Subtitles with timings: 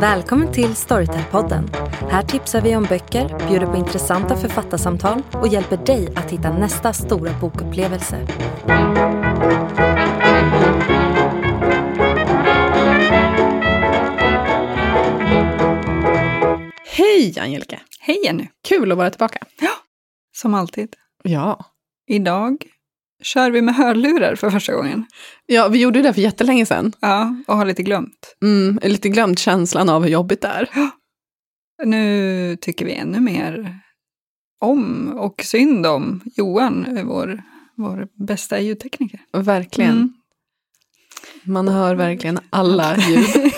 [0.00, 1.70] Välkommen till Storytel-podden.
[2.10, 6.92] Här tipsar vi om böcker, bjuder på intressanta författarsamtal och hjälper dig att hitta nästa
[6.92, 8.26] stora bokupplevelse.
[16.96, 17.80] Hej Angelica!
[18.00, 18.48] Hej Jenny!
[18.68, 19.38] Kul att vara tillbaka.
[20.42, 20.96] Som alltid.
[21.22, 21.64] Ja.
[22.06, 22.66] Idag
[23.22, 25.06] kör vi med hörlurar för första gången.
[25.46, 26.92] Ja, vi gjorde det för jättelänge sedan.
[27.00, 28.36] Ja, och har lite glömt.
[28.42, 30.68] Mm, lite glömt känslan av hur jobbigt det är.
[31.84, 33.78] Nu tycker vi ännu mer
[34.60, 37.42] om och synd om Johan, vår,
[37.76, 39.20] vår bästa ljudtekniker.
[39.32, 39.92] Verkligen.
[39.92, 40.12] Mm.
[41.42, 43.26] Man hör verkligen alla ljud.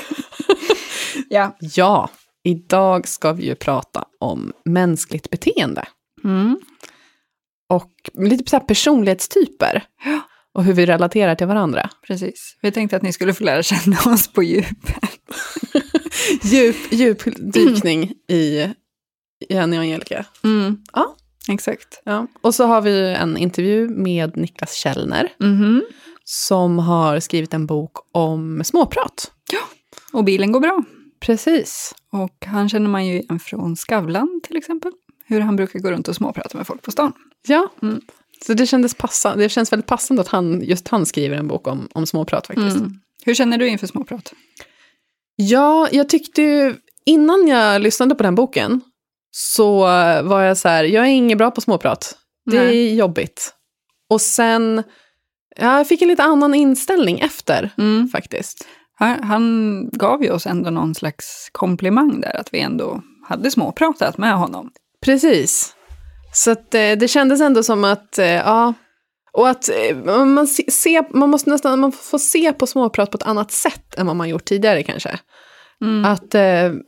[1.29, 1.57] Ja.
[1.61, 2.11] ja,
[2.43, 5.89] idag ska vi ju prata om mänskligt beteende.
[6.25, 6.59] Mm.
[7.69, 9.85] Och lite så här personlighetstyper.
[10.05, 10.21] Ja.
[10.55, 11.91] Och hur vi relaterar till varandra.
[12.07, 12.57] Precis.
[12.63, 15.11] Vi tänkte att ni skulle få lära känna oss på djupet.
[16.43, 18.69] Djup, djupdykning i
[19.49, 20.25] Jenny och Angelica.
[20.45, 20.77] Mm.
[20.93, 21.17] Ja.
[21.49, 22.03] Exakt.
[22.05, 22.27] Ja.
[22.43, 25.33] Och så har vi en intervju med Niklas Källner.
[25.41, 25.83] Mhm.
[26.25, 29.33] Som har skrivit en bok om småprat.
[30.13, 30.85] Och bilen går bra.
[31.21, 31.95] Precis.
[32.13, 34.93] Och han känner man ju igen från Skavlan till exempel.
[35.27, 37.13] Hur han brukar gå runt och småprata med folk på stan.
[37.49, 37.69] Ja.
[37.83, 38.01] Mm.
[38.47, 41.67] Så det, kändes passa, det känns väldigt passande att han, just han skriver en bok
[41.67, 42.77] om, om småprat faktiskt.
[42.77, 42.93] Mm.
[43.25, 44.33] Hur känner du inför småprat?
[45.37, 46.75] Ja, jag tyckte ju,
[47.07, 48.81] innan jag lyssnade på den boken
[49.31, 49.81] så
[50.23, 52.19] var jag så här, jag är inget bra på småprat.
[52.51, 52.95] Det är Nej.
[52.95, 53.55] jobbigt.
[54.11, 54.83] Och sen,
[55.57, 58.09] ja, jag fick en lite annan inställning efter Mm.
[58.09, 58.67] faktiskt.
[58.99, 64.19] Han, han gav ju oss ändå någon slags komplimang där, att vi ändå hade småpratat
[64.19, 64.71] med honom.
[65.05, 65.75] Precis.
[66.33, 68.75] Så att, eh, det kändes ändå som att, eh, ja,
[69.33, 73.23] och att eh, man, se, man måste nästan man får se på småprat på ett
[73.23, 75.19] annat sätt än vad man gjort tidigare kanske.
[75.81, 76.05] Mm.
[76.05, 76.35] Att,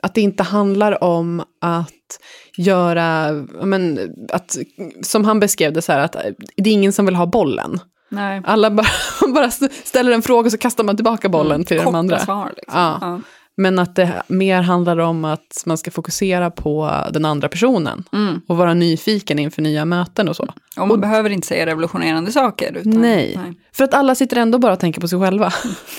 [0.03, 2.19] att det inte handlar om att
[2.57, 3.33] göra,
[3.63, 3.99] men,
[4.33, 4.57] att,
[5.03, 6.17] som han beskrev det så här, att
[6.57, 7.81] det är ingen som vill ha bollen.
[8.09, 8.43] Nej.
[8.45, 8.87] Alla bara,
[9.35, 9.51] bara
[9.85, 12.19] ställer en fråga och så kastar man tillbaka bollen till de andra.
[12.19, 12.81] svar liksom.
[12.81, 12.99] Ja.
[13.01, 13.21] Ja.
[13.57, 18.05] Men att det mer handlar om att man ska fokusera på den andra personen.
[18.13, 18.41] Mm.
[18.49, 20.49] Och vara nyfiken inför nya möten och så.
[20.77, 22.77] Och man behöver inte säga revolutionerande saker.
[22.77, 23.39] Utan, Nej.
[23.73, 25.53] För att alla sitter ändå bara och tänker på sig själva.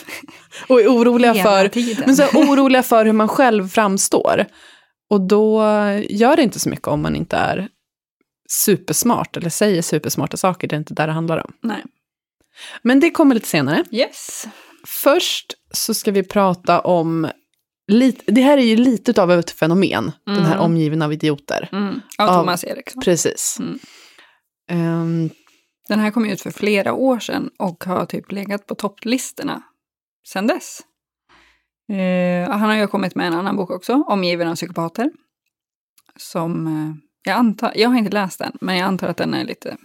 [0.67, 1.71] och är oroliga för,
[2.05, 4.45] men så oroliga för hur man själv framstår.
[5.09, 5.61] Och då
[6.09, 7.67] gör det inte så mycket om man inte är
[8.49, 10.67] supersmart eller säger supersmarta saker.
[10.67, 11.53] Det är inte där det handlar om.
[11.61, 11.83] Nej.
[12.81, 13.83] Men det kommer lite senare.
[13.91, 14.47] Yes.
[14.87, 17.27] Först så ska vi prata om,
[17.87, 20.65] lite, det här är ju lite av ett fenomen, den här Mm.
[20.65, 21.69] omgiven av idioter.
[21.71, 22.01] Mm.
[22.17, 23.01] Av Av- Thomas Eriksson.
[23.03, 23.57] Precis.
[23.59, 23.79] Mm.
[24.69, 25.29] Ehm,
[25.89, 29.61] Den här kom ut för flera år sedan och har typ legat på topplistorna
[30.27, 30.79] sedan dess.
[31.91, 35.11] Eh, han har ju kommit med en annan bok också, Omgiven av psykopater.
[36.17, 36.93] Som eh,
[37.31, 39.77] jag antar, jag har inte läst den, men jag antar att den är lite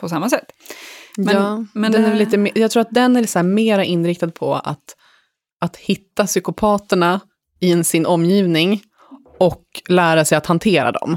[0.00, 0.44] på samma sätt.
[1.16, 3.46] Men- ja, men den det är lite, mer- jag tror att den är så här
[3.46, 4.96] mera inriktad på att,
[5.60, 7.20] att hitta psykopaterna
[7.60, 8.82] i sin omgivning
[9.38, 11.16] och lära sig att hantera dem.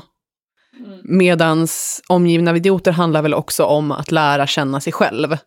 [1.04, 5.38] Medans omgivna av idioter handlar väl också om att lära känna sig själv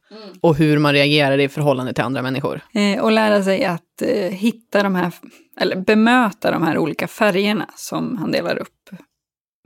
[0.41, 2.61] och hur man reagerar i förhållande till andra människor.
[2.75, 5.13] Eh, och lära sig att eh, hitta de här,
[5.61, 8.91] eller bemöta de här olika färgerna som han delar upp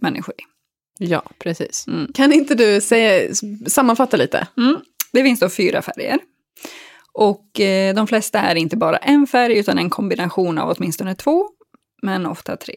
[0.03, 0.43] människor i.
[0.99, 1.87] Ja, precis.
[1.87, 2.12] Mm.
[2.15, 3.34] Kan inte du säga,
[3.66, 4.47] sammanfatta lite?
[4.56, 4.77] Mm.
[5.12, 6.19] Det finns då fyra färger.
[7.19, 11.49] Och eh, de flesta är inte bara en färg utan en kombination av åtminstone två,
[12.03, 12.75] men ofta tre.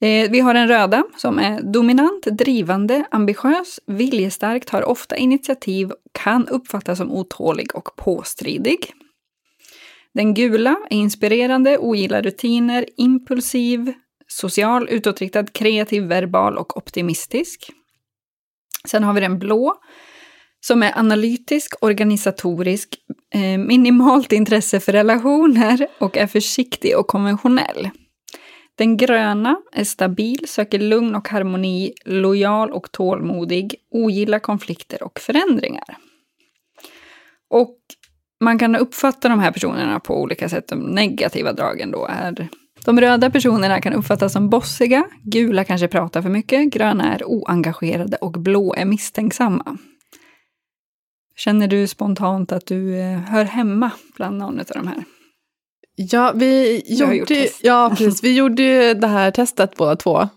[0.00, 6.48] Eh, vi har den röda som är dominant, drivande, ambitiös, viljestark, tar ofta initiativ, kan
[6.48, 8.92] uppfattas som otålig och påstridig.
[10.14, 13.92] Den gula är inspirerande, ogillar rutiner, impulsiv,
[14.26, 17.70] social, utåtriktad, kreativ, verbal och optimistisk.
[18.84, 19.74] Sen har vi den blå
[20.60, 22.96] som är analytisk, organisatorisk,
[23.34, 27.90] eh, minimalt intresse för relationer och är försiktig och konventionell.
[28.74, 35.96] Den gröna är stabil, söker lugn och harmoni, lojal och tålmodig, ogillar konflikter och förändringar.
[37.50, 37.78] Och
[38.40, 40.68] man kan uppfatta de här personerna på olika sätt.
[40.68, 42.48] De negativa dragen då är
[42.84, 48.16] de röda personerna kan uppfattas som bossiga, gula kanske pratar för mycket, gröna är oengagerade
[48.16, 49.78] och blå är misstänksamma.
[51.36, 55.04] Känner du spontant att du eh, hör hemma bland någon av de här?
[55.96, 60.28] Ja, vi gjorde, ja, precis, vi gjorde det här testet båda två.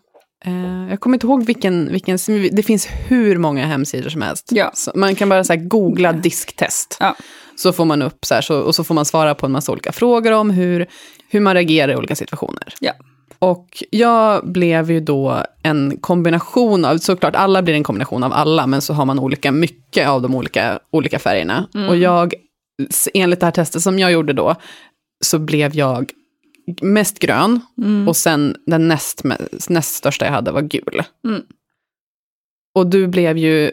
[0.46, 2.18] Eh, jag kommer inte ihåg vilken, vilken,
[2.51, 4.50] det finns hur många hemsidor som helst.
[4.51, 4.72] Ja.
[4.96, 6.98] Man kan bara så googla disktest.
[7.00, 7.16] Ja.
[7.56, 9.72] Så får man upp så här, så, och så får man svara på en massa
[9.72, 10.88] olika frågor om hur,
[11.30, 12.74] hur man reagerar i olika situationer.
[12.80, 12.94] Ja.
[13.39, 18.68] Och jag blev ju då en kombination av, såklart alla blir en kombination av alla,
[18.68, 21.68] men så har man olika mycket av de olika, olika färgerna.
[21.89, 22.33] Och jag,
[23.13, 24.56] enligt det här testet som jag gjorde då,
[25.21, 26.12] så blev jag
[26.81, 27.62] mest grön
[28.07, 29.24] och sen den näst,
[29.69, 31.03] näst största jag hade var gul.
[31.27, 31.41] Mm.
[32.75, 33.71] Och du blev ju,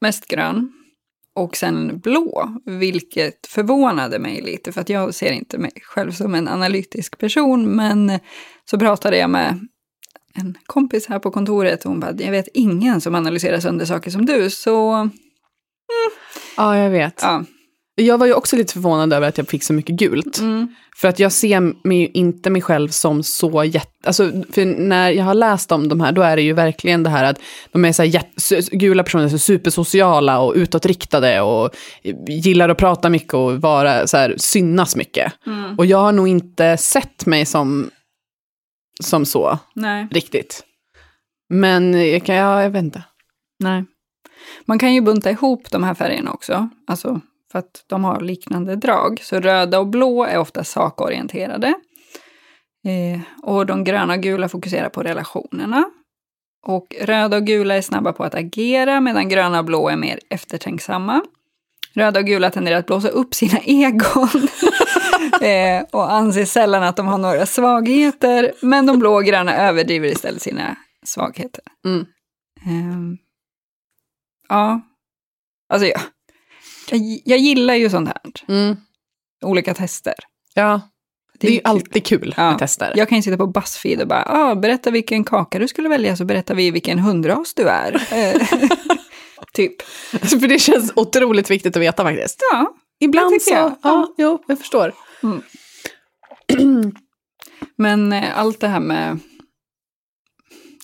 [0.00, 0.72] Mest grön.
[1.36, 6.34] Och sen blå, vilket förvånade mig lite, för att jag ser inte mig själv som
[6.34, 8.18] en analytisk person, men
[8.70, 9.60] så pratade jag med
[10.34, 14.10] en kompis här på kontoret och hon bara, jag vet ingen som analyserar sönder saker
[14.10, 15.10] som du, så
[16.56, 17.20] ja jag vet.
[17.22, 17.44] ja.
[17.98, 20.38] Jag var ju också lite förvånad över att jag fick så mycket gult.
[20.38, 20.74] Mm.
[20.96, 23.90] För att jag ser mig inte mig själv som så jätte...
[24.04, 27.10] Alltså, för när jag har läst om de här, då är det ju verkligen det
[27.10, 27.40] här att
[27.72, 31.70] de är så här jätte, su- gula personer är så supersociala och utåtriktade och
[32.28, 35.32] gillar att prata mycket och vara så här, synas mycket.
[35.46, 35.78] Mm.
[35.78, 37.90] Och jag har nog inte sett mig som,
[39.02, 40.08] som så Nej.
[40.10, 40.64] riktigt.
[41.48, 43.02] Men jag, kan, ja, jag vet inte.
[43.58, 43.84] Nej.
[44.64, 47.20] Man kan ju bunta ihop de här färgerna också, alltså
[47.52, 49.20] för att de har liknande drag.
[49.22, 51.74] Så röda och blå är ofta sakorienterade.
[52.86, 55.84] Eh, och de gröna och gula fokuserar på relationerna.
[56.66, 60.20] Och röda och gula är snabba på att agera medan gröna och blå är mer
[60.30, 61.22] eftertänksamma.
[61.94, 64.48] Röda och gula tenderar att blåsa upp sina egon
[65.40, 68.52] eh, och anser sällan att de har några svagheter.
[68.60, 71.64] Men de blå och gröna överdriver istället sina svagheter.
[71.84, 72.06] Mm.
[72.66, 73.18] Ehm,
[74.48, 74.80] ja,
[75.68, 76.00] alltså jag,
[76.90, 78.20] jag, jag gillar ju sånt här.
[78.48, 78.76] Mm.
[79.44, 80.14] Olika tester.
[80.54, 80.80] Ja,
[81.38, 81.66] det är ju kul.
[81.66, 82.50] alltid kul Ja.
[82.50, 82.92] med tester.
[82.96, 86.16] Jag kan ju sitta på Buzzfeed och bara, ah, berätta vilken kaka du skulle välja
[86.16, 87.94] så berättar vi vilken hundras du är.
[88.12, 88.48] Eh,
[89.52, 89.82] typ.
[90.12, 92.42] För det känns otroligt viktigt att veta faktiskt.
[92.52, 93.74] Ja, Ibland Det så, jag.
[93.82, 94.92] ja, jo, jag förstår.
[97.76, 99.18] men eh, allt det här med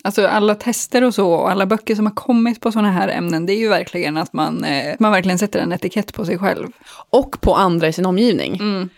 [0.05, 3.47] Alltså alla tester och så, och alla böcker som har kommit på sådana här ämnen,
[3.47, 6.69] det är ju verkligen att man, eh, man verkligen sätter en etikett på sig själv.
[7.11, 8.55] Och på andra i sin omgivning.
[8.55, 8.89] Mm.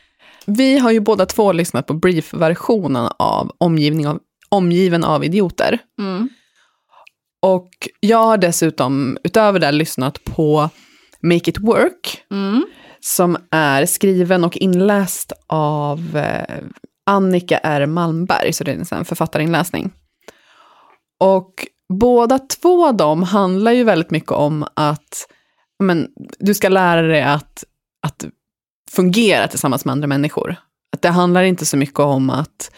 [0.46, 4.18] Vi har ju båda två lyssnat på brief-versionen av Omgivning av,
[4.48, 5.78] Omgiven av idioter.
[5.98, 6.28] Mm.
[7.42, 10.70] Och jag har dessutom, utöver det, lyssnat på
[11.22, 12.64] Make it work, Mm.
[13.00, 16.58] som är skriven och inläst av eh,
[17.06, 17.86] Annika R.
[17.86, 19.92] Malmberg, så det är en författarinläsning.
[21.20, 25.26] Och båda två de handlar ju väldigt mycket om att
[25.82, 26.08] men,
[26.38, 27.64] du ska lära dig att,
[28.06, 28.24] att
[28.90, 30.56] fungera tillsammans med andra människor.
[30.92, 32.70] Att det handlar inte så mycket om att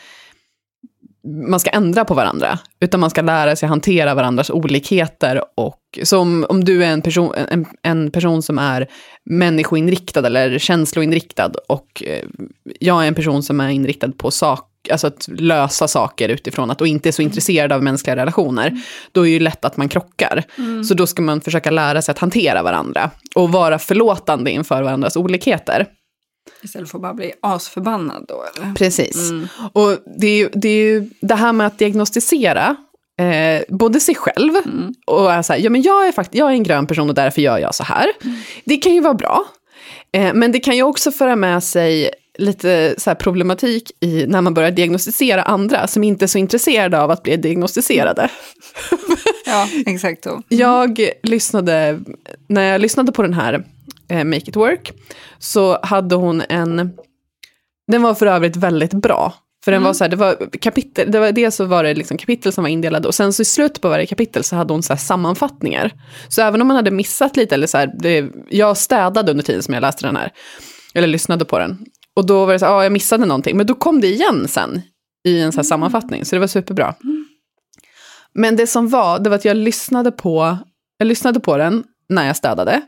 [1.49, 5.43] man ska ändra på varandra, utan man ska lära sig hantera varandras olikheter.
[5.55, 6.19] Och så
[6.49, 8.87] om du är en person, en, en person som är
[9.25, 12.25] människoinriktad eller känsloinriktad och eh,
[12.81, 16.81] jag är en person som är inriktad på sak, alltså att lösa saker utifrån att
[16.81, 19.89] och inte är så intresserad av mänskliga relationer, då är det ju lätt att man
[19.89, 20.45] krockar.
[20.89, 25.17] Så då ska man försöka lära sig att hantera varandra och vara förlåtande inför varandras
[25.17, 25.87] olikheter.
[26.63, 28.75] Istället för att bara bli asförbannad då eller?
[28.75, 29.33] Precis.
[29.73, 32.77] Och det är, ju, det är ju det här med att diagnostisera
[33.21, 34.53] eh, både sig själv
[35.07, 37.15] och är så här, ja men jag är faktiskt, jag är en grön person och
[37.15, 38.07] därför gör jag så här.
[38.65, 39.45] Det kan ju vara bra.
[40.13, 44.41] Eh, men det kan ju också föra med sig lite så här problematik i när
[44.41, 48.31] man börjar diagnostisera andra som inte är så intresserade av att bli diagnostiserade.
[49.47, 50.43] Ja, exakt så.
[50.49, 52.01] Jag lyssnade,
[52.49, 53.65] när jag lyssnade på den här
[54.09, 54.93] eh, Make it work,
[55.39, 56.91] så hade hon en,
[57.93, 59.35] den var för övrigt väldigt bra.
[59.65, 62.19] För den var så här, det var kapitel, det var det så var det liksom
[62.19, 64.83] kapitel som var indelade och sen så i slutet på varje kapitel så hade hon
[64.83, 65.93] så här sammanfattningar.
[66.29, 69.63] Så även om man hade missat lite eller så här, det, jag städade under tiden
[69.63, 70.33] som jag läste den här,
[70.95, 71.79] eller lyssnade på den.
[72.17, 74.49] Och då var det så här, ja jag missade någonting, men då kom det igen
[74.49, 74.83] sen
[75.29, 76.95] i en så här sammanfattning, så det var superbra.
[78.35, 80.59] Men det som var, det var att jag lyssnade på,
[80.99, 82.83] jag lyssnade på den när jag städade,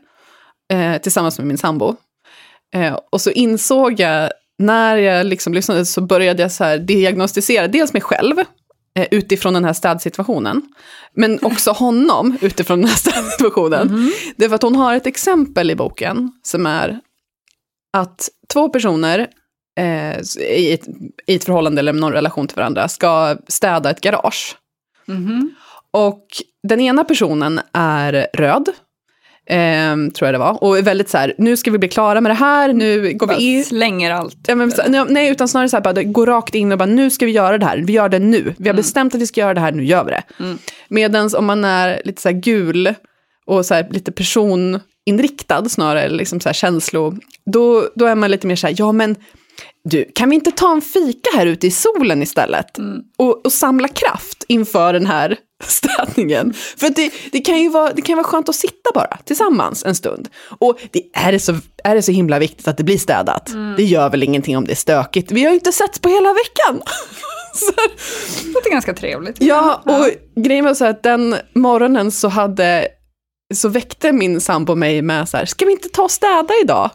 [0.73, 1.95] eh, tillsammans med min sambo.
[2.75, 7.67] Eh, och så insåg jag, när jag liksom lyssnade, så började jag så här diagnostisera
[7.67, 8.39] dels mig själv,
[8.95, 10.61] eh, utifrån den här städsituationen,
[11.13, 14.11] men också honom utifrån den här städsituationen.
[14.35, 16.99] Det är för att hon har ett exempel i boken, som är
[17.93, 19.27] att två personer
[19.79, 20.87] eh, i, ett,
[21.27, 24.55] i ett förhållande eller någon relation till varandra ska städa ett garage.
[25.05, 25.55] Mhm.
[25.91, 26.25] Och
[26.67, 28.69] den ena personen är röd,
[29.51, 30.63] Ehm, tror jag det var.
[30.63, 33.27] Och är väldigt så här, nu ska vi bli klara med det här, nu går
[33.27, 33.65] Bara vi in.
[33.65, 34.37] slänger allt.
[34.47, 34.71] Ja, men,
[35.09, 37.57] nej, utan snarare så här, bara, gå rakt in och bara, nu ska vi göra
[37.57, 38.55] det här, vi gör det nu.
[38.57, 40.23] Vi har bestämt att vi ska göra det här, nu gör vi det.
[40.87, 42.93] Medan om man är lite så här gul
[43.45, 44.11] och så här, lite
[45.17, 47.13] personinriktad snarare, eller liksom så här känslo,
[47.45, 49.15] då, då är man lite mer så här, ja men
[49.83, 52.77] du, kan vi inte ta en fika här ute i solen istället?
[53.17, 56.53] Och, och samla kraft inför den här städningen.
[56.53, 59.95] För det, det, kan ju vara, det kan vara skönt att sitta bara tillsammans en
[59.95, 60.29] stund.
[60.59, 63.51] Och det är, det så, är det så himla viktigt att det blir städat?
[63.77, 65.31] Det gör väl ingenting om det är stökigt.
[65.31, 66.81] Vi har ju inte setts på hela veckan.
[67.53, 67.71] så,
[68.45, 69.37] Det låter ganska trevligt.
[69.39, 70.09] ja, och
[70.43, 72.87] grejen var så att den morgonen så hade
[73.53, 76.91] så väckte min sambo mig med så här, ska vi inte ta och städa idag?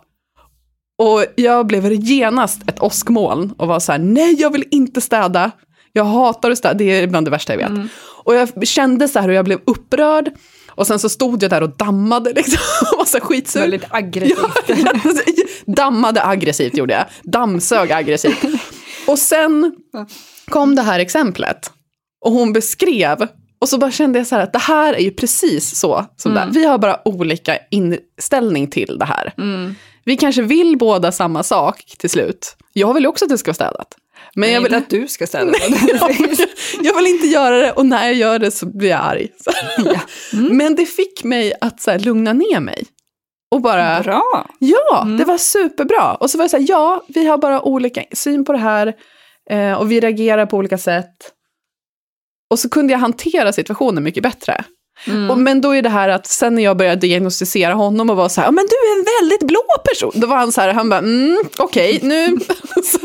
[0.98, 5.50] Och jag blev genast ett åskmoln och var så här, nej jag vill inte städa.
[5.92, 7.90] Jag hatar att städa, det är bland det värsta jag vet.
[8.24, 10.30] Och jag kände så här och jag blev upprörd.
[10.76, 12.58] Och sen så stod jag där och dammade liksom,
[12.92, 13.60] och var så skitsur.
[13.60, 14.38] Väldigt aggressivt.
[14.66, 17.04] Ja, dammade aggressivt gjorde jag.
[17.22, 18.44] Dammsög aggressivt.
[19.06, 19.74] Och sen
[20.48, 21.70] kom det här exemplet.
[22.20, 23.28] Och hon beskrev.
[23.58, 26.04] Och så bara kände jag så att det här är ju precis så.
[26.16, 26.48] Som det.
[26.52, 29.32] Vi har bara olika inställning till det här.
[30.04, 32.56] Vi kanske vill båda samma sak till slut.
[32.72, 33.94] Jag vill också att det ska vara städat.
[34.34, 35.52] Men jag inte vill, att du ska städa.
[35.86, 36.10] jag,
[36.82, 39.28] jag vill inte göra det och när jag gör det så blir jag arg.
[39.84, 40.00] Ja.
[40.32, 42.84] Men det fick mig att så här, lugna ner mig.
[43.50, 44.46] Och bara, Bra.
[44.58, 46.14] ja, det var superbra.
[46.14, 48.92] Och så var det så här, ja, vi har bara olika syn på det här
[49.50, 51.14] eh, och vi reagerar på olika sätt.
[52.50, 54.64] Och så kunde jag hantera situationen mycket bättre.
[55.30, 58.28] Och, men då är det här att sen när jag började diagnostisera honom och var
[58.28, 60.12] så här, "Ja, men du är en väldigt blå person.
[60.14, 62.38] Då var han så här, han bara, mm, okej, nu.
[62.84, 62.98] Så,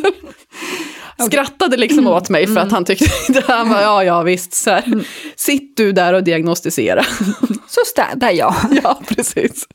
[1.25, 4.69] skrattade liksom åt mig för att han tyckte det här var, ja, ja, visst, så
[4.69, 5.03] här,
[5.36, 7.03] sitt du där och diagnostisera.
[7.67, 8.55] Så städar jag.
[8.84, 9.67] ja, precis.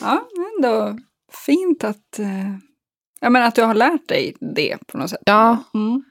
[0.00, 0.98] Ja, ändå
[1.46, 2.26] fint att, eh,
[3.20, 5.20] ja, men att du har lärt dig det på något sätt.
[5.24, 6.02] Ja, Mm.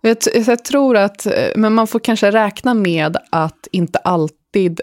[0.00, 0.16] Jag,
[0.46, 4.80] jag tror att, eh, men man får kanske räkna med att inte alltid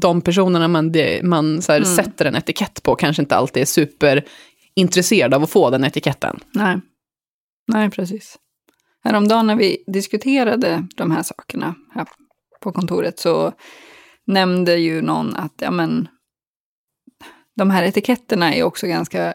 [0.00, 5.36] de personerna man, man så här, sätter en etikett på kanske inte alltid är superintresserade
[5.36, 6.40] av att få den etiketten.
[6.54, 6.80] Nej.
[7.72, 8.38] Nej, precis.
[9.04, 12.06] Häromdagen när vi diskuterade de här sakerna här
[12.60, 13.52] på kontoret så
[14.26, 16.08] nämnde ju någon att ja, men,
[17.56, 19.34] de här etiketterna är också ganska...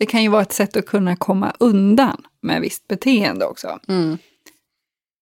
[0.00, 3.78] Det kan ju vara ett sätt att kunna komma undan med visst beteende också.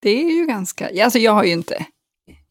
[0.03, 1.05] Det är ju ganska...
[1.05, 1.87] Alltså jag har ju inte,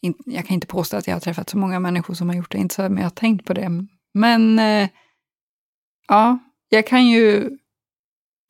[0.01, 2.51] in, Jag kan inte påstå att jag har träffat så många människor som har gjort
[2.51, 3.69] det, inte så men jag har tänkt på det.
[4.13, 4.89] Men eh,
[6.07, 7.50] ja, jag kan ju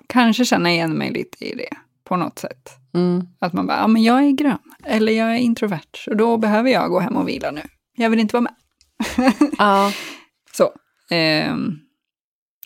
[0.08, 2.70] kanske känna igen mig lite i det på något sätt.
[2.94, 3.28] Mm.
[3.40, 6.70] Att man bara, ja men jag är grön, eller jag är introvert, och då behöver
[6.70, 7.62] jag gå hem och vila nu.
[7.98, 8.56] Jag vill inte vara med.
[9.58, 9.92] Ja.
[10.54, 10.72] Så.
[11.10, 11.80] ehm,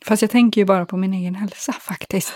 [0.05, 2.34] fast jag tänker ju bara på min egen hälsa faktiskt.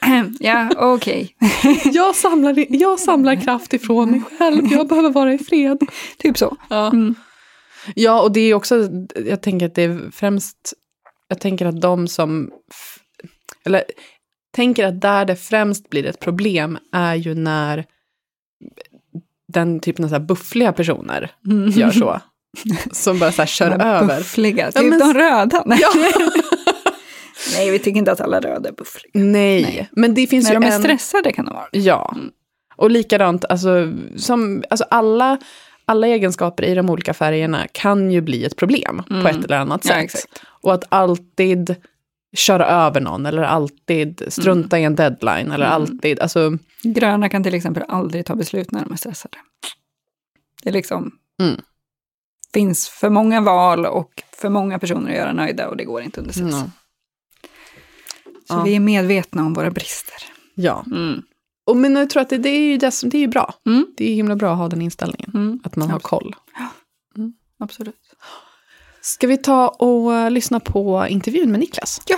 [0.40, 1.36] ja, okej.
[1.84, 5.78] Jag, samlar, jag samlar kraft ifrån mig själv, jag behöver vara i fred.
[6.18, 6.56] typ så.
[6.70, 6.86] Ja.
[6.86, 7.14] Mm.
[7.94, 8.88] ja, och det är också,
[9.26, 10.72] jag tänker att det är främst,
[11.28, 12.50] jag tänker att de som,
[13.64, 13.84] eller
[14.56, 17.84] tänker att där det främst blir ett problem är ju när
[19.52, 21.30] den typen av så buffliga personer
[21.70, 22.20] gör så.
[22.92, 24.16] Som bara så kör över.
[24.18, 25.64] Buffliga, Ja, typ men- de röda.
[25.66, 25.92] Ja.
[27.52, 29.10] Nej, vi tycker inte att alla röda är buffliga.
[29.14, 29.62] Nej.
[29.62, 29.88] Nej.
[29.92, 30.82] men det finns När ju de är en...
[30.82, 31.66] stressade kan de vara.
[31.70, 32.16] Ja.
[32.76, 35.38] Och likadant, alltså, som, alltså alla,
[35.84, 39.84] alla egenskaper i de olika färgerna kan ju bli ett problem på ett eller annat
[39.84, 40.04] Ja, sätt.
[40.04, 40.42] exakt.
[40.62, 41.74] Och att alltid
[42.36, 47.54] köra över någon eller alltid strunta i en deadline eller alltid, alltså, Gröna kan till
[47.54, 49.36] exempel aldrig ta beslut när de är stressade.
[50.62, 51.10] Det är liksom...
[51.42, 51.60] Mm.
[52.54, 56.20] finns för många val och för många personer att göra nöjda och det går inte
[56.20, 56.54] under stress.
[58.48, 58.62] Så Ja.
[58.62, 60.14] vi är medvetna om våra brister.
[60.54, 60.84] ja.
[60.86, 61.22] Mm.
[61.66, 63.54] Och men jag tror att det, det är ju det som, det är ju bra.
[63.66, 63.86] Mm.
[63.96, 65.60] Det är himla bra att ha den inställningen, Mm.
[65.64, 66.34] att man har koll.
[67.60, 67.94] Absolut.
[69.00, 72.00] Ska vi ta och eh, lyssna på intervjun med Niklas?
[72.06, 72.16] Ja.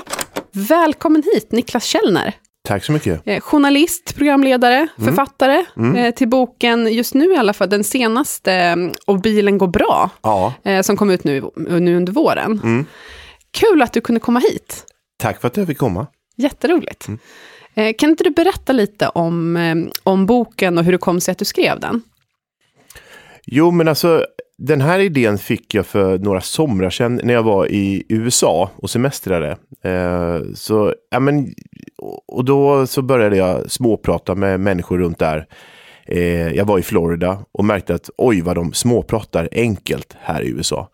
[0.52, 2.34] Välkommen hit, Niklas Källner.
[2.68, 3.22] Tack så mycket.
[3.24, 5.64] Eh, journalist, programledare, författare
[5.96, 10.10] eh, till boken, just nu i alla fall, den senaste, eh, Och bilen går bra,
[10.22, 12.86] Ja, eh, som kom ut nu, nu under våren.
[13.50, 14.84] Kul att du kunde komma hit.
[15.18, 16.06] tack för att jag fick komma.
[16.38, 17.08] Jätteroligt.
[17.74, 21.32] Eh, kan inte du berätta lite om, eh, om boken och hur det kom sig
[21.32, 22.02] att du skrev den?
[23.46, 24.26] Jo, men alltså
[24.58, 28.90] den här idén fick jag för några somrar sedan när jag var i USA och
[28.90, 29.56] semestrade.
[29.82, 31.54] Eh, så, ja, men,
[32.28, 35.46] och då så började jag småprata med människor runt där.
[36.06, 40.48] Eh, jag var i Florida och märkte att oj vad de småpratar enkelt här i
[40.48, 40.90] USA.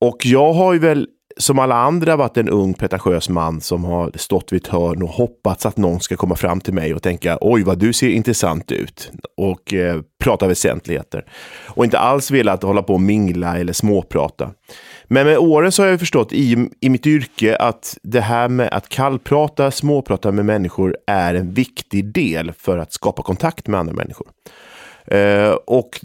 [0.00, 4.10] Och jag har ju väl som alla andra varit en ung pretentiös man som har
[4.14, 7.38] stått vid ett hörn och hoppats att någon ska komma fram till mig och tänka
[7.40, 11.24] oj vad du ser intressant ut och eh, prata väsentligheter.
[11.66, 14.50] Och inte alls velat hålla på och mingla eller småprata.
[15.04, 18.68] Men med åren så har jag förstått i, i mitt yrke att det här med
[18.72, 23.94] att kallprata, småprata med människor är en viktig del för att skapa kontakt med andra
[23.94, 24.26] människor.
[25.12, 26.00] Uh, och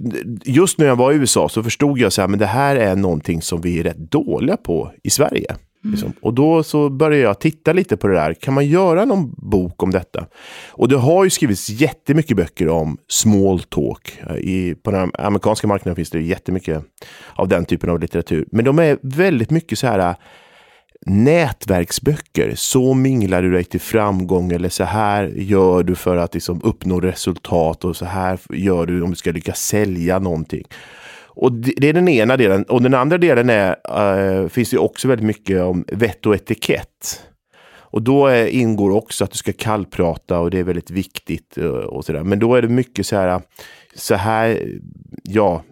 [0.45, 2.95] just när jag var i USA så förstod jag så här, men det här är
[2.95, 5.55] någonting som vi är rätt dåliga på i Sverige.
[5.83, 5.91] Mm.
[5.91, 6.13] Liksom.
[6.21, 8.33] Och då så började jag titta lite på det där.
[8.33, 10.25] Kan man göra någon bok om detta?
[10.69, 14.19] Och det har ju skrivits jättemycket böcker om small talk.
[14.37, 16.83] I, på den amerikanska marknaden finns det jättemycket
[17.35, 18.45] av den typen av litteratur.
[18.51, 20.15] Men de är väldigt mycket så här
[21.05, 22.53] nätverksböcker.
[22.55, 26.99] Så minglar du dig till framgång eller så här gör du för att liksom uppnå
[26.99, 30.63] resultat och så här gör du om du ska lyckas sälja någonting.
[31.41, 32.63] Och det är den ena delen.
[32.63, 33.75] Och den andra delen är,
[34.41, 37.23] äh, finns det också väldigt mycket om vett och etikett.
[37.91, 41.57] Och då är, ingår också att du ska kallprata och det är väldigt viktigt.
[41.57, 42.23] Eh, och, och så där.
[42.23, 43.41] Men då är det mycket så här,
[43.95, 44.77] så här,
[45.23, 45.63] ja,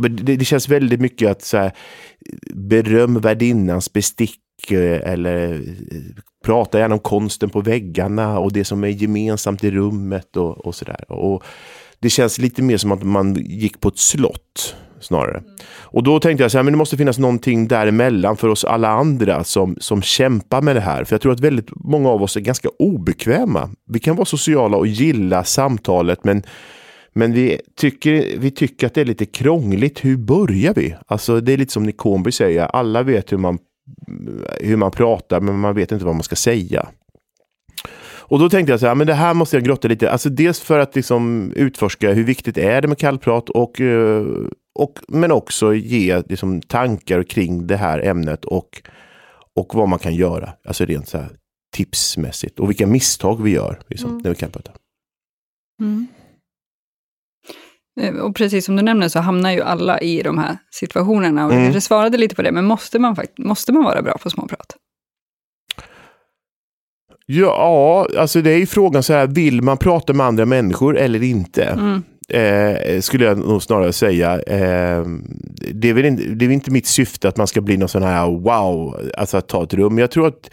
[0.00, 1.72] det, det känns väldigt mycket att så här,
[2.54, 5.60] beröm värdinnans bestick eh, eller eh,
[6.44, 10.74] prata gärna om konsten på väggarna och det som är gemensamt i rummet och, och
[10.74, 11.04] sådär.
[11.98, 15.38] det känns lite mer som att man gick på ett slott snarare.
[15.38, 15.50] Mm.
[15.82, 18.88] Och då tänkte jag så här, men det måste finnas någonting däremellan för oss alla
[18.88, 21.04] andra som, som kämpar med det här.
[21.04, 23.70] För jag tror att väldigt många av oss är ganska obekväma.
[23.86, 26.42] Vi kan vara sociala och gilla samtalet, men
[27.16, 30.04] men vi tycker, vi tycker att det är lite krångligt.
[30.04, 30.96] Hur börjar vi?
[31.06, 32.64] Alltså det är lite som Nick Hornby säger.
[32.64, 33.58] Alla vet hur man,
[34.60, 36.88] hur man pratar, men man vet inte vad man ska säga.
[38.28, 40.10] Och då tänkte jag så här, men det här måste jag grotta lite.
[40.10, 44.26] Alltså dels för att liksom utforska hur viktigt är det med kallprat och, eh,
[44.74, 48.82] och men också ge liksom tankar kring det här ämnet och,
[49.54, 50.52] och vad man kan göra.
[50.64, 51.30] Alltså rent så här
[51.76, 54.22] tipsmässigt och vilka misstag vi gör liksom, mm.
[54.22, 54.74] när vi kallpratar.
[55.80, 56.06] Mm.
[58.00, 61.46] Eh, och precis som du nämner så hamnar ju alla i de här situationerna.
[61.46, 61.72] Och mm.
[61.72, 64.76] Du svarade lite på det, men måste man, måste man vara bra på småprat?
[67.26, 71.22] Ja, alltså det är ju frågan så här, vill man prata med andra människor eller
[71.22, 71.64] inte?
[71.64, 72.02] Mm.
[72.28, 74.32] Eh, skulle jag nog snarare säga.
[74.42, 75.04] Eh,
[75.72, 78.02] det, är väl inte, det är inte mitt syfte att man ska bli någon sån
[78.02, 79.98] här wow, alltså att ta ett rum.
[79.98, 80.50] Jag tror att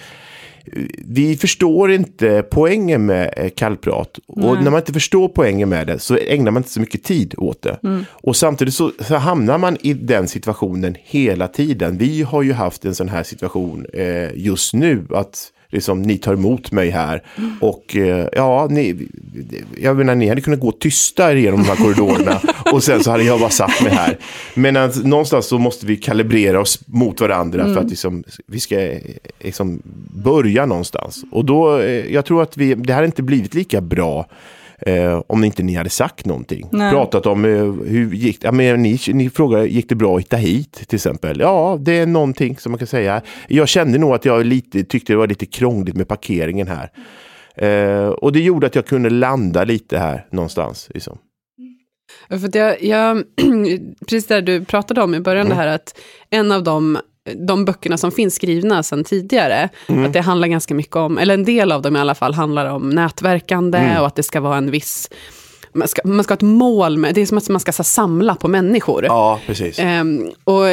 [1.06, 4.19] vi förstår inte poängen med eh, kallprat.
[4.28, 4.49] Nej.
[4.49, 7.36] Och när man inte förstår poängen med det så ägnar man inte så mycket tid
[7.38, 7.80] åt det.
[7.84, 8.06] Mm.
[8.12, 11.97] Och samtidigt så, så, hamnar man i den situationen hela tiden.
[11.97, 15.06] Vi har ju haft en sån här situation eh, just nu.
[15.10, 17.23] att liksom, ni tar emot mig här.
[17.38, 17.55] Mm.
[17.62, 19.07] Och eh, ja, ni,
[19.77, 22.41] jag menar, ni hade kunnat gå tysta genom de här korridorerna.
[22.71, 24.17] och sen så hade jag bara satt mig här.
[24.53, 27.73] Men att, någonstans så måste vi kalibrera oss mot varandra mm.
[27.73, 28.91] för att liksom, vi ska
[29.39, 29.81] liksom,
[30.23, 31.23] börja någonstans.
[31.31, 34.27] Och då, eh, jag tror att vi, det här inte blivit lika bra
[34.85, 36.69] Eh, om inte ni hade sagt någonting.
[36.71, 36.91] Nej.
[36.91, 37.51] Pratat om eh,
[37.89, 38.47] hur gick det?
[38.47, 41.39] Ja, men ni, ni frågade, gick det bra att hitta hit till exempel?
[41.39, 43.21] Ja, det är någonting som man kan säga.
[43.47, 46.91] Jag kände nog att jag lite, tyckte det var lite krångligt med parkeringen här.
[47.55, 50.89] Eh, och det gjorde att jag kunde landa lite här någonstans.
[50.93, 51.17] Liksom.
[52.29, 53.23] För jag, jag,
[53.99, 55.57] precis det du pratade om i början, mm.
[55.57, 56.97] det här att en av de
[57.36, 60.05] de böckerna som finns skrivna sedan tidigare, mm.
[60.05, 62.65] att det handlar ganska mycket om, eller en del av dem i alla fall, handlar
[62.65, 64.01] om nätverkande mm.
[64.01, 65.09] och att det ska vara en viss
[65.73, 67.83] man ska, man ska ha ett mål, med, det är som att man ska så,
[67.83, 69.05] samla på människor.
[69.05, 69.79] Ja, precis.
[69.79, 70.63] Um, och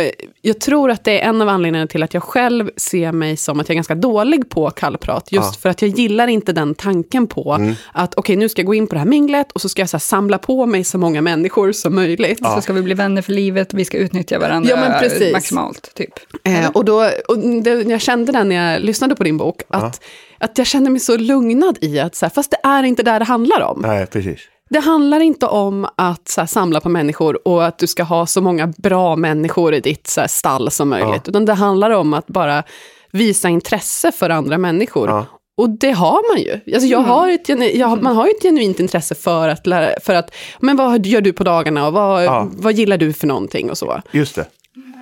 [0.42, 3.60] jag tror att det är en av anledningarna till att jag själv ser mig som
[3.60, 5.32] att jag är ganska dålig på kallprat.
[5.32, 5.60] Just ja.
[5.60, 7.74] för att jag gillar inte den tanken på mm.
[7.92, 9.82] att okej, okay, nu ska jag gå in på det här minglet och så ska
[9.82, 12.38] jag så här, samla på mig så många människor som möjligt.
[12.42, 12.54] Ja.
[12.54, 15.94] Så ska vi bli vänner för livet och vi ska utnyttja varandra ja, maximalt.
[15.94, 16.14] Typ.
[16.48, 20.00] Uh, och då, och det, jag kände det när jag lyssnade på din bok, att,
[20.38, 20.46] ja.
[20.46, 23.18] att jag kände mig så lugnad i att, så här, fast det är inte där
[23.18, 23.82] det handlar om.
[23.86, 24.40] Nej, precis.
[24.70, 28.40] Det handlar inte om att här, samla på människor och att du ska ha så
[28.40, 31.22] många bra människor i ditt här, stall som möjligt.
[31.24, 31.30] Ja.
[31.30, 32.62] Utan det handlar om att bara
[33.10, 35.08] visa intresse för andra människor.
[35.08, 35.26] Ja.
[35.56, 36.74] Och det har man ju.
[36.74, 37.10] Alltså jag mm.
[37.10, 40.76] har ett, jag, man har ju ett genuint intresse för att, lära, för att, men
[40.76, 42.48] vad gör du på dagarna och vad, ja.
[42.52, 44.00] vad gillar du för någonting och så.
[44.12, 44.46] Just det.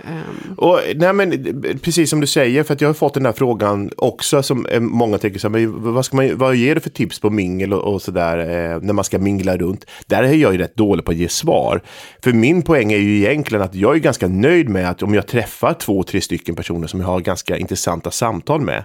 [0.04, 0.54] Um.
[0.56, 1.30] Och, nej men,
[1.82, 4.80] precis som du säger, för att jag har fått den här frågan också som eh,
[4.80, 7.94] många tänker så här, vad, ska man, vad ger du för tips på mingel och,
[7.94, 9.86] och sådär eh, när man ska mingla runt?
[10.06, 11.80] Där är jag ju rätt dålig på att ge svar.
[12.22, 15.26] För min poäng är ju egentligen att jag är ganska nöjd med att om jag
[15.26, 18.84] träffar två, tre stycken personer som jag har ganska intressanta samtal med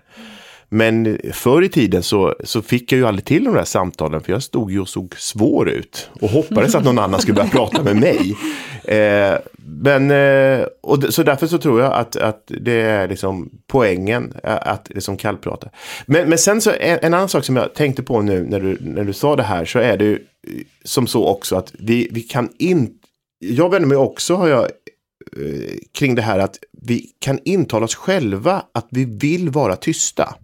[0.69, 4.31] men förr i tiden så, så fick jag ju aldrig till de där samtalen för
[4.31, 7.83] jag stod ju och såg svår ut och hoppades att någon annan skulle börja prata
[7.83, 8.35] med mig.
[8.83, 14.33] Eh, men, eh, och så därför så tror jag att, att det är liksom poängen
[14.43, 15.69] att liksom kallprata.
[16.05, 18.77] Men, men sen så en, en annan sak som jag tänkte på nu när du,
[18.81, 22.07] när du sa det här så är det ju eh, som så också att vi,
[22.11, 23.07] vi kan inte,
[23.39, 27.95] jag vänder mig också har jag eh, kring det här att vi kan intala oss
[27.95, 30.35] själva att vi vill vara tysta.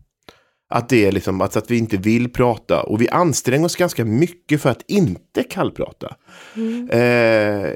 [0.69, 4.05] Att det är liksom alltså att vi inte vill prata och vi anstränger oss ganska
[4.05, 6.15] mycket för att inte kallprata.
[6.55, 6.89] Mm.
[6.89, 7.73] Eh,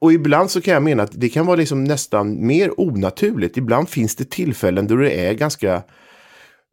[0.00, 3.56] och ibland så kan jag mena att det kan vara liksom nästan mer onaturligt.
[3.56, 5.82] Ibland finns det tillfällen då det är ganska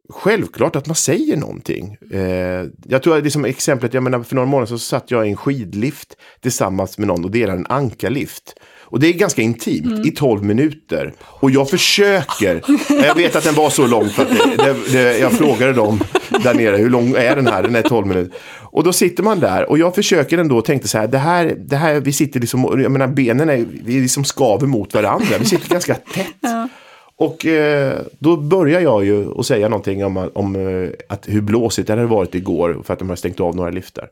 [0.08, 1.96] självklart att man säger någonting.
[2.10, 5.30] Eh, jag tror att liksom exemplet, jag menar för några månader så satt jag i
[5.30, 8.54] en skidlift tillsammans med någon och delade en ankarlift.
[8.84, 10.06] Och det är ganska intimt mm.
[10.06, 11.12] i 12 minuter.
[11.20, 12.62] Och jag försöker.
[12.88, 16.00] Jag vet att den var så lång för att det, det, det, jag frågade dem
[16.42, 17.62] där nere hur lång är den här?
[17.62, 18.38] Den är 12 minuter.
[18.60, 21.56] Och då sitter man där och jag försöker ändå och tänkte så här, det här,
[21.58, 25.38] det här vi sitter liksom, jag menar benen är, vi liksom skaver mot varandra.
[25.38, 26.34] Vi sitter ganska tätt.
[26.40, 26.68] Ja.
[27.16, 31.86] Och eh, då börjar jag ju att säga någonting om, om eh, att hur blåsigt
[31.86, 34.08] det hade varit igår för att de har stängt av några liftar.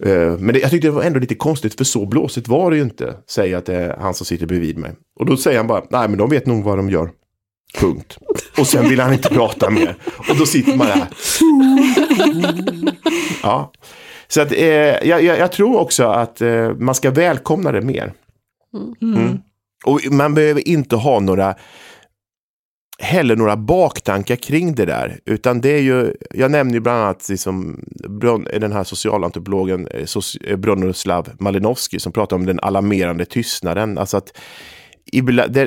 [0.00, 2.76] Eh, men det, jag tyckte det var ändå lite konstigt för så blåsigt var det
[2.76, 3.14] ju inte.
[3.30, 4.92] Säger att det är han som sitter bredvid mig.
[5.18, 7.10] Och då säger han bara, nej men de vet nog vad de gör.
[7.78, 8.18] Punkt.
[8.58, 9.96] Och sen vill han inte prata mer.
[10.28, 11.06] Och då sitter man där.
[13.42, 13.72] Ja.
[14.28, 14.58] Så att, eh,
[15.08, 18.12] jag, jag, tror också att eh, man ska välkomna det mer.
[19.02, 19.38] Mm.
[19.84, 21.54] Och man behöver inte ha några
[22.98, 25.20] heller några baktankar kring det där.
[25.24, 27.84] Utan det är ju, jag nämner ju bland annat liksom,
[28.60, 30.06] den här socialantropologen eh,
[30.44, 33.98] eh, Bronislav Malinowski som pratar om den alarmerande tystnaden.
[33.98, 34.38] Alltså att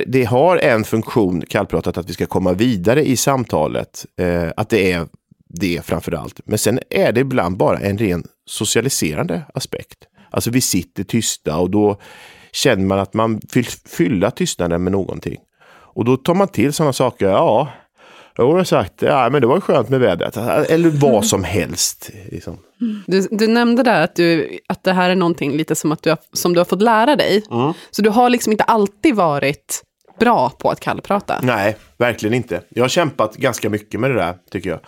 [0.07, 4.05] det, har en funktion, kallpratat, att vi ska komma vidare i samtalet.
[4.17, 5.07] Eh, att det är
[5.49, 6.39] det framför allt.
[6.45, 9.97] Men sen är det ibland bara en ren socialiserande aspekt.
[10.31, 11.99] Alltså vi sitter tysta och då
[12.51, 15.37] känner man att man vill fylla tystnaden med någonting.
[15.93, 17.27] Och då tar man till sådana saker.
[17.27, 17.67] Ja,
[18.37, 20.37] jag har sagt, ja men det var skönt med vädret.
[20.37, 21.23] Eller vad mm.
[21.23, 22.09] som helst.
[22.31, 22.57] Liksom.
[23.07, 26.09] Du, du, nämnde där att, du, att det här är någonting lite som, att du
[26.09, 27.43] har, som du har fått lära dig.
[27.51, 27.73] Mm.
[27.91, 29.83] Så du har liksom inte alltid varit
[30.19, 31.39] bra på att kallprata?
[31.43, 32.61] Nej, verkligen inte.
[32.69, 34.79] Jag har kämpat ganska mycket med det där, tycker jag.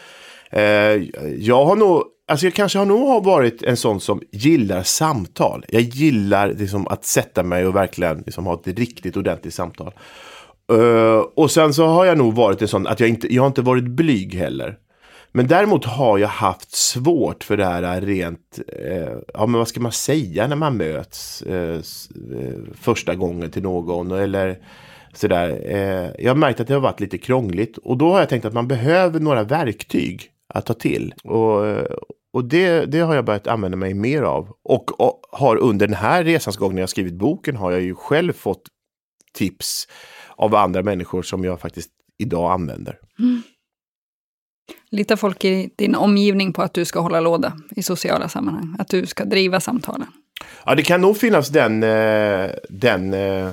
[0.50, 1.04] Eh,
[1.38, 5.66] jag har nog, alltså jag kanske har nog varit en sån som gillar samtal.
[5.70, 9.94] Jag gillar liksom att sätta mig och verkligen liksom ha ett riktigt ordentligt samtal.
[10.72, 13.48] Uh, och sen så har jag nog varit en sån att jag inte, jag har
[13.48, 14.78] inte varit blyg heller.
[15.32, 19.80] Men däremot har jag haft svårt för det här rent, eh, ja men vad ska
[19.80, 24.58] man säga när man möts eh, eh första gången till någon eller
[25.14, 25.62] sådär.
[25.66, 28.46] Eh, jag har märkt att det har varit lite krångligt och då har jag tänkt
[28.46, 31.14] att man behöver några verktyg att ta till.
[31.24, 31.96] Och, eh,
[32.34, 34.50] och det, det har jag börjat använda mig mer av.
[34.64, 37.96] Och, och har under den här resans gång när jag skrivit boken har jag ju
[37.96, 38.64] själv fått
[39.34, 39.88] tips
[40.42, 42.98] av andra människor som jag faktiskt idag använder.
[43.20, 43.42] Mm.
[44.92, 48.76] Litar folk i din omgivning på att du ska hålla låda i sociala sammanhang?
[48.80, 50.08] Att du ska driva samtalen?
[50.66, 53.50] Ja, det kan nog finnas den, eh, den eh,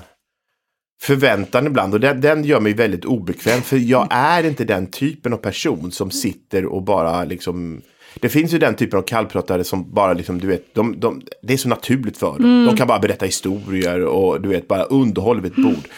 [1.02, 1.94] förväntan ibland.
[1.94, 3.62] Och den, den gör mig väldigt obekväm.
[3.62, 7.82] För jag är inte den typen av person som sitter och bara liksom
[8.20, 11.52] det finns ju den typen av kallpratare som bara liksom, du vet, de, de, det
[11.52, 12.44] är så naturligt för dem.
[12.44, 12.66] Mm.
[12.66, 15.88] De kan bara berätta historier och du vet, bara underhålla vid ett bord.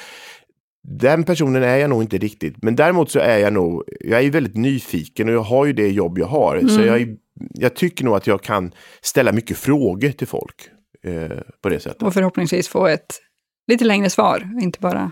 [0.83, 2.63] Den personen är jag nog inte riktigt.
[2.63, 5.89] Men däremot så är jag nog, jag är väldigt nyfiken och jag har ju det
[5.89, 6.57] jobb jag har.
[6.57, 6.69] Mm.
[6.69, 7.17] Så jag,
[7.55, 10.69] jag tycker nog att jag kan ställa mycket frågor till folk
[11.05, 12.03] eh, på det sättet.
[12.03, 13.21] Och förhoppningsvis få ett
[13.67, 15.11] lite längre svar, inte bara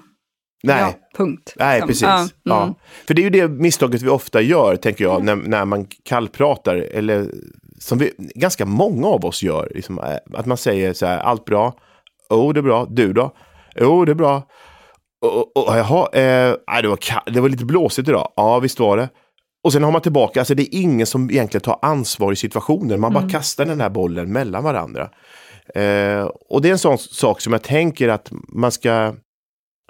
[0.62, 0.81] Nej.
[0.81, 1.54] Ja, punkt.
[1.57, 2.02] Nej, precis.
[2.02, 2.31] Ja, mm.
[2.42, 2.74] ja.
[3.07, 6.76] För det är ju det misstaget vi ofta gör, tänker jag, när, när man kallpratar.
[6.76, 7.31] Eller
[7.78, 9.72] som vi, ganska många av oss gör.
[9.74, 11.74] Liksom, eh, att man säger så här, allt bra.
[12.31, 12.87] Oh, det är bra.
[12.90, 13.33] Du då?
[13.76, 14.42] Jo, oh, det är bra.
[15.26, 18.33] Och, och, jaha, eh, det, var det var lite blåsigt idag.
[18.37, 19.09] Ja, visst var det.
[19.64, 23.00] Och sen har man tillbaka, alltså det är ingen som egentligen tar ansvar i situationen.
[23.00, 23.22] Man mm.
[23.22, 25.11] bara kastar den här bollen mellan varandra.
[25.74, 29.14] Eh, och det är en sån sak som jag tänker att man ska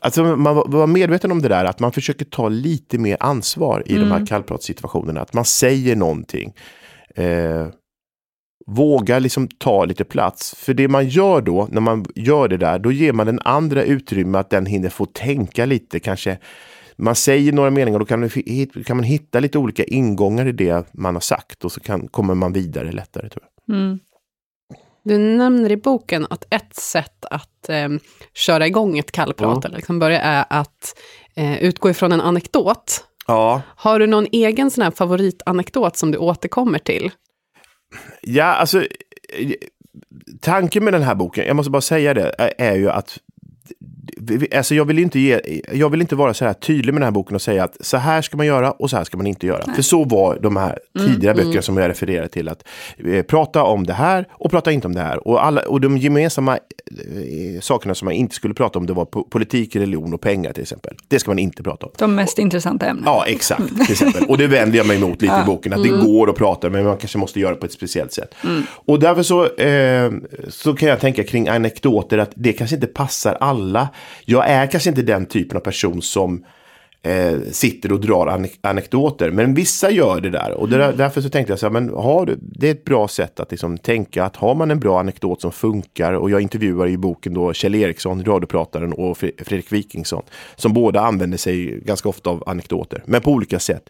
[0.02, 3.90] Alltså man var medveten om det där, att man försöker ta lite mer ansvar i
[3.90, 4.02] mm.
[4.02, 4.26] de här mm.
[4.26, 5.20] kallpratssituationerna.
[5.20, 6.54] Att man säger någonting.
[7.14, 7.66] Eh,
[8.68, 10.54] våga liksom ta lite plats.
[10.58, 13.82] För det man gör då, när man gör det där, då ger man den andra
[13.82, 16.00] utrymme att den hinner få tänka lite.
[16.00, 16.38] Kanske
[16.96, 18.30] man säger några meningar, då kan, man,
[18.86, 22.34] kan man hitta lite olika ingångar i det man har sagt och så kan, kommer
[22.34, 23.28] man vidare lättare.
[23.28, 23.76] Tror jag.
[23.76, 23.98] Mm.
[25.04, 27.88] Du nämner i boken att ett sätt att eh,
[28.34, 29.62] köra igång ett kallprat, mm.
[29.64, 30.98] eller liksom börja, är att
[31.34, 36.78] eh, utgå ifrån en anekdot Ja, Har du någon egen sån favoritanekdot som du återkommer
[36.78, 37.10] till?
[38.22, 38.80] Ja alltså
[39.28, 39.52] eh,
[40.40, 43.18] tanken med den här boken, jag måste bara säga det, är- ju att
[44.56, 45.40] Alltså jag, vill inte ge,
[45.72, 47.96] jag vill inte vara så här tydlig med den här boken och säga att så
[47.96, 49.74] här ska man göra och så här ska man inte göra.
[49.74, 52.48] För så var de här tidigare böckerna som jag refererar till.
[52.48, 52.64] att
[52.98, 55.28] eh, Prata om det här och prata inte om det här.
[55.28, 59.04] Och, alla, och de gemensamma eh, sakerna som man inte skulle prata om det var
[59.04, 60.94] po- politik, religion och pengar till exempel.
[61.08, 61.92] Det ska man inte prata om.
[61.98, 63.10] De mest intressanta ämnena.
[63.10, 63.68] Ja, exakt.
[63.84, 64.24] Till exempel.
[64.28, 65.72] Och det vänder jag mig emot lite i boken.
[65.72, 68.34] Att det går att prata, men man kanske måste göra det på ett speciellt sätt.
[68.68, 70.12] Och därför så, eh,
[70.48, 73.88] så kan jag tänka kring anekdoter att det kanske inte passar alla.
[74.24, 76.44] Jag är kanske inte den typen av person som
[77.02, 79.30] eh, sitter och drar anek- anekdoter.
[79.30, 80.50] Men vissa gör det där.
[80.50, 82.84] Och det där, därför så tänkte jag så här, men har du, det är ett
[82.84, 86.12] bra sätt att liksom tänka att har man en bra anekdot som funkar.
[86.12, 90.22] Och jag intervjuar i boken då Kjell Eriksson, radioprataren, och Fre- Fredrik Wikingsson.
[90.56, 93.82] Som båda använder sig ganska ofta av anekdoter, men på olika sätt.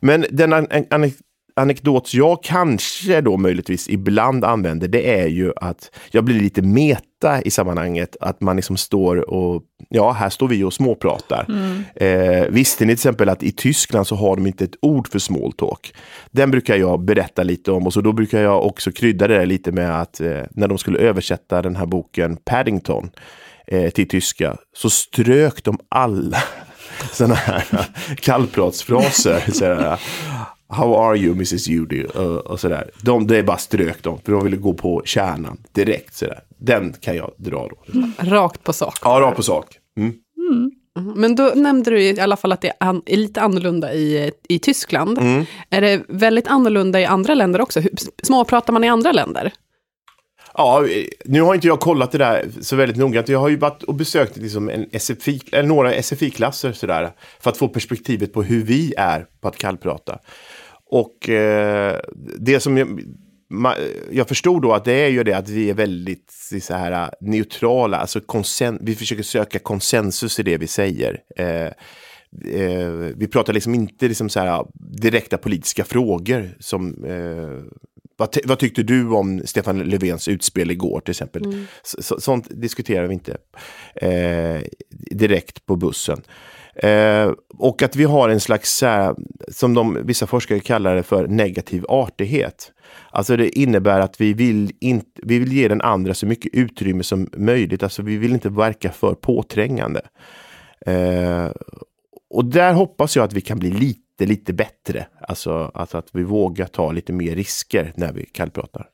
[0.00, 1.20] Men den an- an- anek-
[1.56, 7.02] anekdot jag kanske då möjligtvis ibland använder, det är ju att jag blir lite meta
[7.44, 8.16] i sammanhanget.
[8.20, 11.46] Att man liksom står och, ja, här står vi och småpratar.
[11.94, 15.18] Eh, visste ni till exempel att i Tyskland så har de inte ett ord för
[15.18, 15.94] small talk.
[16.30, 19.72] Den brukar jag berätta lite om och så då brukar jag också krydda det lite
[19.72, 23.10] med att eh, när de skulle översätta den här boken Paddington
[23.66, 26.42] eh, till tyska så strök de alla
[27.12, 27.64] sådana här
[28.20, 29.52] kallpratsfraser.
[29.52, 29.98] sådär,
[30.70, 32.04] How are you Mrs Judy?
[32.04, 32.90] Och, och sådär.
[33.02, 36.14] De, det är bara strök de, för de ville gå på kärnan direkt.
[36.14, 36.40] Sådär.
[36.58, 38.02] Den kan jag dra då.
[38.18, 38.98] Rakt på sak.
[39.02, 39.78] Ja, rakt på sak.
[39.96, 40.14] Mm.
[41.16, 45.18] Men då nämnde du i alla fall att det är, lite annorlunda i, i Tyskland.
[45.70, 47.80] Är det väldigt annorlunda i andra länder också?
[47.80, 47.90] Hur,
[48.22, 49.52] småpratar man i andra länder?
[50.54, 53.28] Ja, eh, nu har inte jag kollat det där så väldigt noggrant.
[53.28, 57.68] Jag har ju varit och besökt liksom en SFI, några SFI-klasser sådär, för att få
[57.68, 60.18] perspektivet på hur vi är på att kallprata.
[60.90, 62.00] Och eh,
[62.38, 63.00] det som jag,
[63.50, 63.74] ma,
[64.10, 67.96] jag förstod då att det är ju det att vi är väldigt så här, neutrala,
[67.96, 71.20] alltså konsen, vi försöker söka konsensus i det vi säger.
[71.36, 71.66] Eh,
[72.62, 77.80] eh, vi pratar liksom inte liksom så här, direkta politiska frågor som eh,
[78.16, 81.66] vad, vad tyckte du om Stefan Löfvens utspel igår till exempel?
[81.82, 83.36] Så, så, sånt diskuterar vi inte
[83.94, 84.62] eh,
[85.10, 86.22] direkt på bussen.
[86.74, 89.14] Eh, och att vi har en slags, här,
[89.48, 92.72] som de, vissa forskare kallar det för negativ artighet.
[93.10, 97.02] Alltså det innebär att vi vill, inte, vi vill ge den andra så mycket utrymme
[97.02, 97.82] som möjligt.
[97.82, 100.00] Alltså vi vill inte verka för påträngande.
[100.86, 101.48] Eh,
[102.30, 105.06] och där hoppas jag att vi kan bli lite, lite bättre.
[105.20, 108.88] Alltså att, att vi vågar ta lite mer risker när vi kallpratar.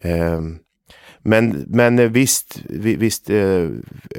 [0.00, 0.58] Ehm,
[1.22, 3.68] men, men visst, vi- visst eh,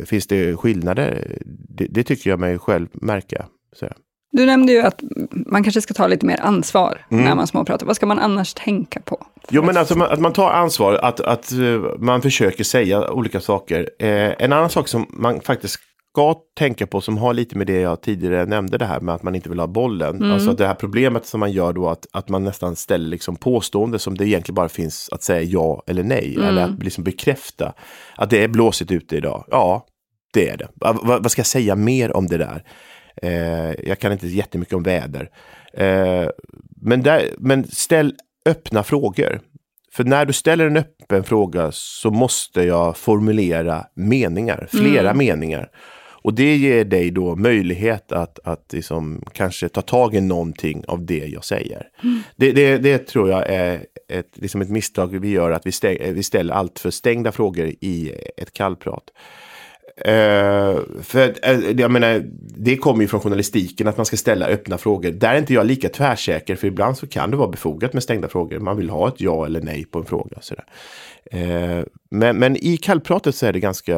[0.05, 1.37] finns det skillnader.
[1.69, 3.45] Det, det tycker jag mig själv märka.
[3.75, 3.87] Så.
[4.31, 5.01] Du nämnde ju att
[5.45, 7.23] man kanske ska ta lite mer ansvar Mm.
[7.25, 7.85] när man småpratar.
[7.85, 9.25] Vad ska man annars tänka på?
[9.49, 13.39] Jo, men alltså man- att man tar ansvar, att, att eh, man försöker säga olika
[13.41, 13.89] saker.
[13.99, 14.07] Eh,
[14.39, 15.79] en annan sak som man faktiskt
[16.13, 19.23] ska tänka på, som har lite med det jag tidigare nämnde, det här med att
[19.23, 20.23] man inte vill ha bollen.
[20.31, 23.99] Alltså det här problemet som man gör då, att, att man nästan ställer liksom påstående
[23.99, 26.35] som det egentligen bara finns att säga ja eller nej.
[26.47, 27.73] Eller att liksom bekräfta
[28.15, 29.45] att det är blåsigt ute idag.
[29.51, 29.85] Ja,
[30.33, 30.67] det är det.
[30.75, 32.63] Va- va- vad ska jag säga mer om det där?
[33.21, 35.29] Eh, jag kan inte jättemycket om väder.
[35.73, 36.29] Eh,
[36.81, 38.13] men, där, men ställ
[38.45, 39.39] öppna frågor.
[39.93, 45.69] För när du ställer en öppen fråga så måste jag formulera meningar, flera meningar.
[46.21, 51.05] Och det ger dig då möjlighet att, att liksom kanske ta tag i någonting av
[51.05, 51.87] det jag säger.
[52.35, 56.13] Det, det, det tror jag är ett, liksom ett misstag vi gör, att vi, stäng,
[56.13, 59.03] vi ställer allt för stängda frågor i ett kallprat.
[60.07, 62.23] Uh, för uh, jag menar,
[62.57, 65.11] det kommer ju från journalistiken att man ska ställa öppna frågor.
[65.11, 68.27] Där är inte jag lika tvärsäker, för ibland så kan det vara befogat med stängda
[68.27, 68.59] frågor.
[68.59, 70.37] Man vill ha ett ja eller nej på en fråga.
[70.41, 70.65] Sådär.
[71.35, 73.95] Uh, men, men i kallpratet så är det ganska...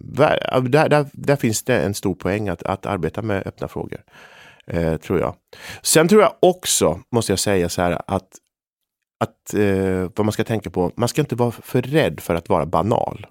[0.00, 4.00] Där, där, där, finns det en stor poäng att, att arbeta med öppna frågor.
[4.66, 5.34] Eh, tror jag.
[5.82, 8.28] Sen tror jag också, måste jag säga så här, att,
[9.20, 12.48] att eh, vad man ska tänka på, man ska inte vara för rädd för att
[12.48, 13.26] vara banal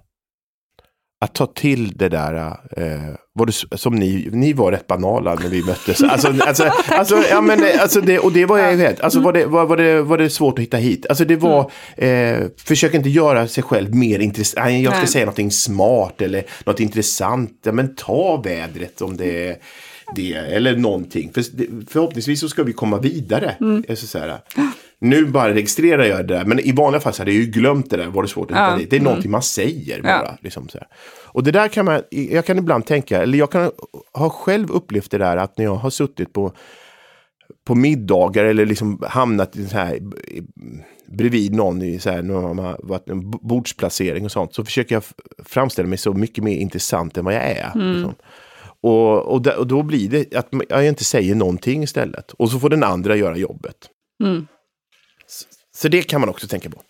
[1.22, 2.34] att ta till det där,
[2.76, 6.02] eh, var det, som ni, ni var rätt banala när vi möttes.
[6.02, 9.00] Alltså, alltså, alltså, ja, men, alltså det, och det var jag vet.
[9.00, 11.06] Alltså var det, var, var, det, var det svårt att hitta hit?
[11.08, 14.70] Alltså det var, eh, försök inte göra sig själv mer intressant.
[14.70, 15.08] Jag ska Nej.
[15.08, 17.60] säga någonting smart eller något intressant.
[17.62, 19.56] Ja, men ta vädret om det är
[20.14, 21.30] det eller någonting.
[21.34, 21.44] För,
[21.90, 23.56] förhoppningsvis så ska vi komma vidare.
[23.88, 24.38] Alltså, så här.
[25.00, 26.44] Nu bara registrerar jag det där.
[26.44, 28.06] Men i vanliga fall så hade jag ju glömt det där.
[28.06, 28.76] Var det svårt att hitta Ja.
[28.76, 28.90] dit.
[28.90, 30.12] Det är någonting man säger bara.
[30.12, 30.38] Ja.
[30.40, 30.86] Liksom så här.
[31.26, 33.70] Och det där kan man, jag kan ibland tänka, eller jag kan
[34.14, 36.52] ha själv upplevt det där att när jag har suttit på,
[37.66, 39.98] på middagar eller liksom hamnat i så här,
[41.16, 44.94] bredvid någon i så här, när man har varit en bordsplacering och sånt, så försöker
[44.94, 45.02] jag
[45.44, 47.70] framställa mig så mycket mer intressant än vad jag är.
[47.74, 48.14] Liksom.
[48.82, 52.32] Och, och, och då blir det att jag inte säger någonting istället.
[52.32, 53.76] Och så får den andra göra jobbet.
[54.24, 54.46] Mm.
[55.82, 56.82] Så, det kan man också tänka på.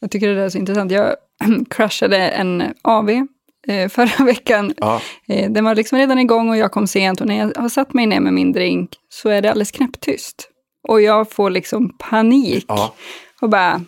[0.00, 0.92] Jag tycker det där är så intressant.
[0.92, 1.16] Jag
[1.70, 3.10] kraschade en AV
[3.68, 4.74] eh, förra veckan.
[4.76, 5.00] Ja.
[5.28, 7.92] Eh, den var liksom redan igång och jag kom sent och när jag har satt
[7.94, 10.50] mig ner med min drink så är det alldeles knäpptyst.
[10.88, 12.94] Och jag får liksom panik Ja.
[13.40, 13.80] och bara,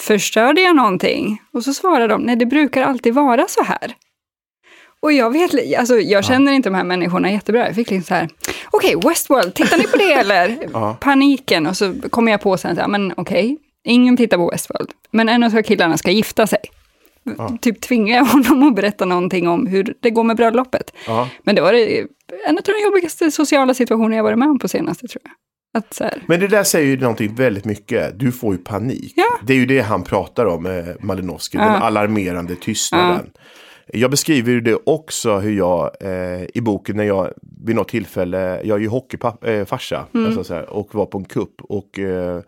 [0.00, 1.38] förstörde jag någonting?
[1.52, 3.94] Och så svarar de, nej det brukar alltid vara så här.
[5.02, 7.66] Och jag vet, alltså jag känner inte de här människorna jättebra.
[7.66, 8.28] Jag fick liksom så här,
[8.70, 10.58] okej Westworld, tittar ni på det eller?
[10.72, 10.96] Ja.
[11.00, 14.90] Paniken och så kommer jag på sen så här, men okej, ingen tittar på Westworld.
[15.10, 16.58] Men en av killarna ska gifta sig.
[17.60, 20.92] Typ tvingar jag honom att berätta någonting om hur det går med bröllopet.
[21.06, 21.28] Ja.
[21.42, 22.00] Men det var det,
[22.46, 25.32] en av de jobbigaste sociala situationer jag varit med om på senaste tror jag.
[26.26, 28.18] Men det där säger ju någonting väldigt mycket.
[28.18, 29.12] Du får ju panik.
[29.16, 29.24] Ja.
[29.46, 31.72] Det är ju det han pratar om, eh, Malinowski, den Ja.
[31.78, 33.30] alarmerande tystnaden.
[33.86, 37.32] Jag beskriver ju det också hur jag eh, i boken när jag
[37.64, 40.38] vid något tillfälle, jag är ju hockeyfarsa Mm.
[40.38, 42.40] alltså och var på en kupp och eh,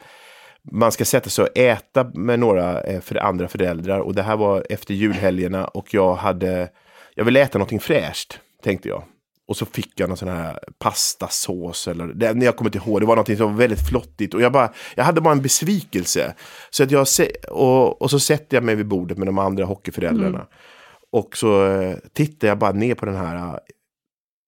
[0.70, 4.36] man ska sätta sig och äta med några eh, för andra föräldrar och det här
[4.36, 6.68] var efter julhelgerna och jag hade,
[7.14, 9.04] jag ville äta någonting fräscht tänkte jag.
[9.48, 13.00] Och så fick jag någon sån här pastasås eller det, när jag kommer inte ihåg,
[13.00, 14.34] det var någonting som var väldigt flottigt.
[14.34, 16.34] Och jag, bara, jag hade bara en besvikelse.
[16.70, 17.06] Så att jag,
[17.50, 20.46] och, och så sätter jag mig vid bordet med de andra hockeyföräldrarna.
[21.12, 23.54] Och så eh, tittar jag bara ner på den här, eh,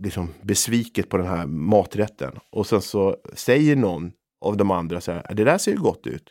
[0.05, 2.33] liksom besviket på den här maträtten.
[2.53, 4.12] Och sen så säger någon
[4.44, 6.24] av de andra så här, det där ser ju gott ut.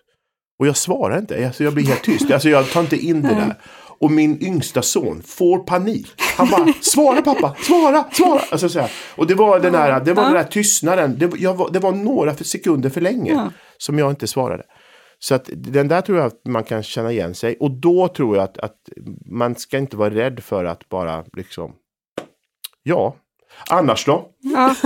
[0.59, 2.31] Och jag svarar inte, alltså jag blir helt tyst.
[2.31, 3.55] Alltså jag tar inte in det där.
[3.99, 6.07] Och min yngsta son får panik.
[6.37, 8.41] Han bara, svara pappa, svara, svara.
[8.51, 8.91] Alltså så här.
[9.15, 11.15] Och det var den där, det var den där tystnaden.
[11.17, 13.33] Det, var- det var några för sekunder för länge
[13.77, 14.63] som jag inte svarade.
[15.23, 17.57] Så att den där tror jag att man kan känna igen sig.
[17.59, 18.75] Och då tror jag att, att
[19.25, 21.71] man ska inte vara rädd för att bara liksom,
[22.83, 23.15] ja.
[23.69, 24.25] Annars då?
[24.39, 24.75] Ja.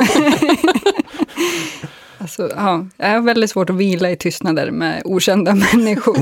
[2.17, 6.17] alltså, ja, jag har väldigt svårt att vila i tystnader med okända människor.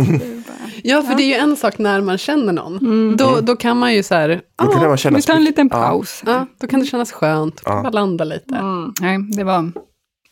[0.84, 3.18] Ja, för det är ju en sak när man känner någon.
[3.18, 5.70] Då, då kan man ju så här, Då kan man känna Vi tar en liten
[5.72, 5.78] Ja.
[5.78, 6.24] paus.
[6.26, 7.56] ja, då kan det kännas skönt.
[7.58, 7.84] Då kan Ja.
[7.84, 8.56] man landa lite.
[8.56, 9.72] Mm, nej, det var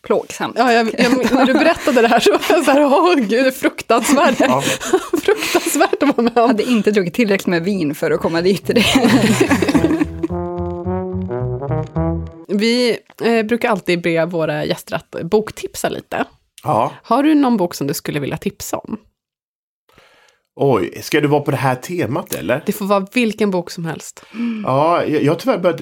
[0.03, 0.55] plågsamt.
[0.57, 3.29] Ja, jag, jag, när du berättade det här så var jag så här, åh gud,
[3.29, 4.39] det är fruktansvärt.
[4.39, 4.61] Ja.
[5.23, 6.49] fruktansvärt att vara med Jag om.
[6.49, 8.85] hade inte druckit tillräckligt med vin för att komma dit till det.
[12.47, 16.25] Vi eh, brukar alltid be våra gäster att boktipsa lite.
[16.63, 16.91] Ja.
[17.03, 18.97] Har du någon bok som du skulle vilja tipsa om?
[20.55, 22.63] Oj, ska du vara på det här temat eller?
[22.65, 24.25] Det får vara vilken bok som helst.
[24.63, 25.81] Ja, jag, jag har tyvärr börjat,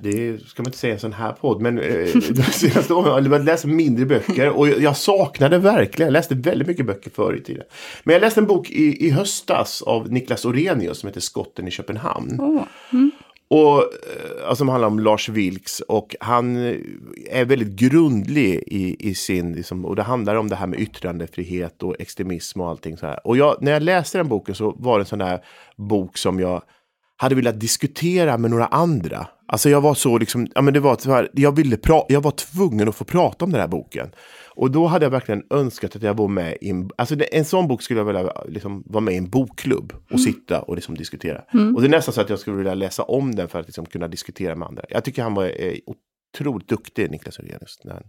[0.00, 3.10] det ska man inte säga i en sån här podd, men eh, de senaste åren
[3.10, 6.86] har jag börjat läsa mindre böcker och jag, jag saknade verkligen, jag läste väldigt mycket
[6.86, 7.64] böcker förr i tiden.
[8.04, 11.70] Men jag läste en bok i, i höstas av Niklas Orenius som heter Skotten i
[11.70, 12.40] Köpenhamn.
[12.40, 12.62] Åh,
[13.52, 16.76] och, eh, alltså, som handlar om Lars Vilks och han eh,
[17.30, 21.82] är väldigt grundlig i, i sin, liksom, och det handlar om det här med yttrandefrihet
[21.82, 23.26] och extremism och allting så här.
[23.26, 25.44] Och jag, när jag läste den boken så var det en sån där
[25.76, 26.62] bok som jag
[27.16, 29.26] hade velat diskutera med några andra.
[29.48, 32.20] Alltså jag var så liksom, ja men det var så här, jag ville pra- jag
[32.20, 34.10] var tvungen att få prata om den här boken.
[34.54, 37.68] Och då hade jag verkligen önskat att jag var med i en, alltså en sån
[37.68, 41.38] bok skulle jag vilja liksom, vara med i en bokklubb och sitta och liksom diskutera.
[41.74, 43.86] Och det är nästan så att jag skulle vilja läsa om den för att liksom
[43.86, 44.82] kunna diskutera med andra.
[44.88, 45.72] Jag tycker han var eh,
[46.36, 48.02] otroligt duktig, Niklas han-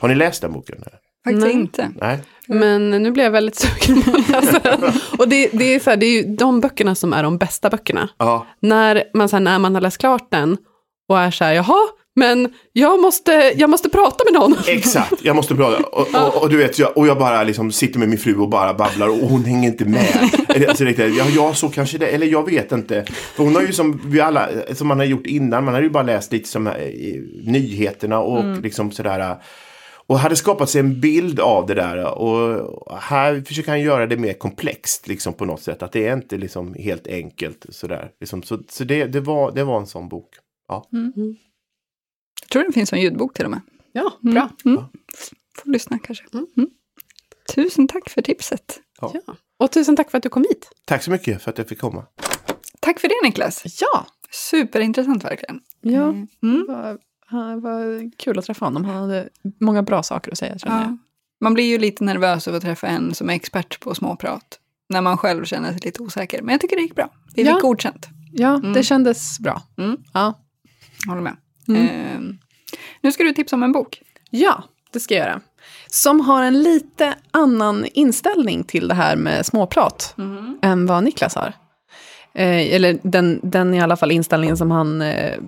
[0.00, 0.76] Har ni läst den boken?
[1.24, 1.52] faktiskt Nej.
[1.54, 1.90] inte.
[2.00, 2.18] Nej?
[2.46, 4.92] Men nu blev jag väldigt sugen på att läsa den.
[5.18, 7.70] Och det, det, är så här, det är ju de böckerna som är de bästa
[7.70, 8.08] böckerna.
[8.18, 8.46] Ja.
[8.60, 10.56] När man, så här, när man har läst klart den
[11.08, 14.56] och är så här, jaha, men jag måste, jag måste prata med någon.
[14.68, 15.86] Exakt, jag måste prata.
[15.86, 18.48] Och, och, och du vet, jag, och jag bara liksom sitter med min fru och
[18.48, 20.30] bara babblar och hon hänger inte med.
[20.68, 23.04] Alltså, ja, ja, så kanske det, eller jag vet inte.
[23.04, 25.90] För hon har ju som vi alla, som man har gjort innan, man har ju
[25.90, 26.72] bara läst lite som eh,
[27.44, 29.36] nyheterna och liksom sådär.
[30.06, 32.18] Och hade skapat sig en bild av det där.
[32.18, 32.70] Och
[33.00, 35.82] här försöker han göra det mer komplext liksom på något sätt.
[35.82, 38.10] Att det är inte liksom helt enkelt sådär.
[38.20, 40.28] Liksom, så så det, det, var, det var en sån bok.
[40.68, 40.86] Ja.
[42.40, 43.60] Jag tror det finns en ljudbok till och med.
[43.92, 44.48] Ja, bra.
[44.64, 44.82] Mm.
[45.62, 46.24] Får lyssna kanske.
[46.32, 46.70] Mm.
[47.54, 48.80] Tusen tack för tipset.
[49.00, 49.12] Ja.
[49.58, 50.70] Och tusen tack för att du kom hit.
[50.84, 52.04] Tack så mycket för att jag fick komma.
[52.80, 53.62] Tack för det Niklas.
[53.80, 55.60] Ja, Superintressant verkligen.
[55.80, 56.02] ja.
[56.08, 56.28] Mm.
[56.42, 56.98] Det var,
[57.54, 58.84] det var kul att träffa honom.
[58.84, 59.28] Han hade
[59.60, 60.58] många bra saker att säga.
[60.58, 60.82] Tror jag.
[60.82, 60.96] Ja.
[61.40, 64.58] Man blir ju lite nervös av att träffa en som är expert på småprat.
[64.88, 66.42] När man själv känner sig lite osäker.
[66.42, 67.10] Men jag tycker det gick bra.
[67.34, 67.58] Vi fick Ja.
[67.60, 68.08] godkänt.
[68.32, 68.72] Ja, Mm.
[68.72, 69.62] det kändes bra.
[69.78, 69.96] Mm.
[70.14, 70.40] Ja.
[71.08, 71.36] Håller med.
[71.76, 71.88] Mm.
[71.88, 72.38] Ehm,
[73.00, 74.02] nu ska du tipsa om en bok.
[74.30, 75.40] ja, det ska jag göra.
[75.86, 80.14] Som har en lite annan inställning till det här med småprat
[80.62, 81.52] än vad Niklas har.
[82.34, 85.38] Eh, eller den, den i alla fall inställningen som han eh,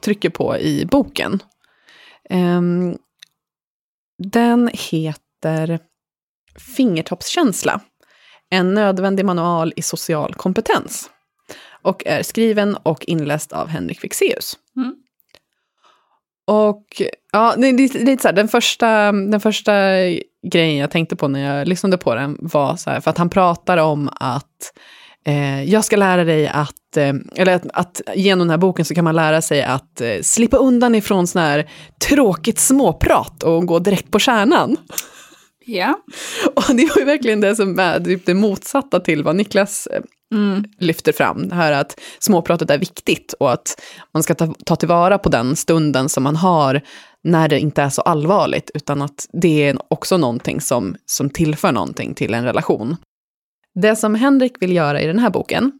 [0.00, 1.42] trycker på i boken.
[2.30, 2.96] Ehm,
[4.18, 5.78] den heter
[6.76, 7.80] Fingertoppskänsla.
[8.50, 11.10] En nödvändig manual i social kompetens.
[11.82, 14.58] Och är skriven och inläst av Henrik Fexeus.
[14.76, 14.94] Mm.
[16.46, 19.72] Och ja, det lite, så här, den första, den första
[20.46, 23.30] grejen jag tänkte på när jag lyssnade på den var så här, för att han
[23.30, 24.72] pratar om att
[25.26, 28.94] eh, jag ska lära dig att, eh, eller att, att genom den här boken så
[28.94, 31.70] kan man lära sig att eh, slippa undan ifrån sån här
[32.08, 34.76] tråkigt småprat och gå direkt på kärnan.
[35.66, 35.98] Ja.
[36.54, 40.02] Och det var ju verkligen det som är typ det motsatta till vad Niklas eh,
[40.32, 40.64] Mm.
[40.78, 41.48] lyfter fram.
[41.48, 43.80] Det här att småpratet är viktigt och att
[44.14, 46.80] man ska ta, ta tillvara på den stunden som man har
[47.24, 51.72] när det inte är så allvarligt, utan att det är också någonting som, som tillför
[51.72, 52.96] någonting till en relation.
[53.74, 55.72] Det som Henrik vill göra i den här boken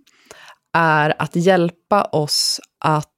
[0.76, 3.08] är att hjälpa oss att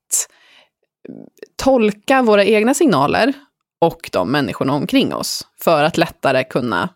[1.56, 3.32] tolka våra egna signaler
[3.80, 6.88] och de människorna omkring oss för att lättare kunna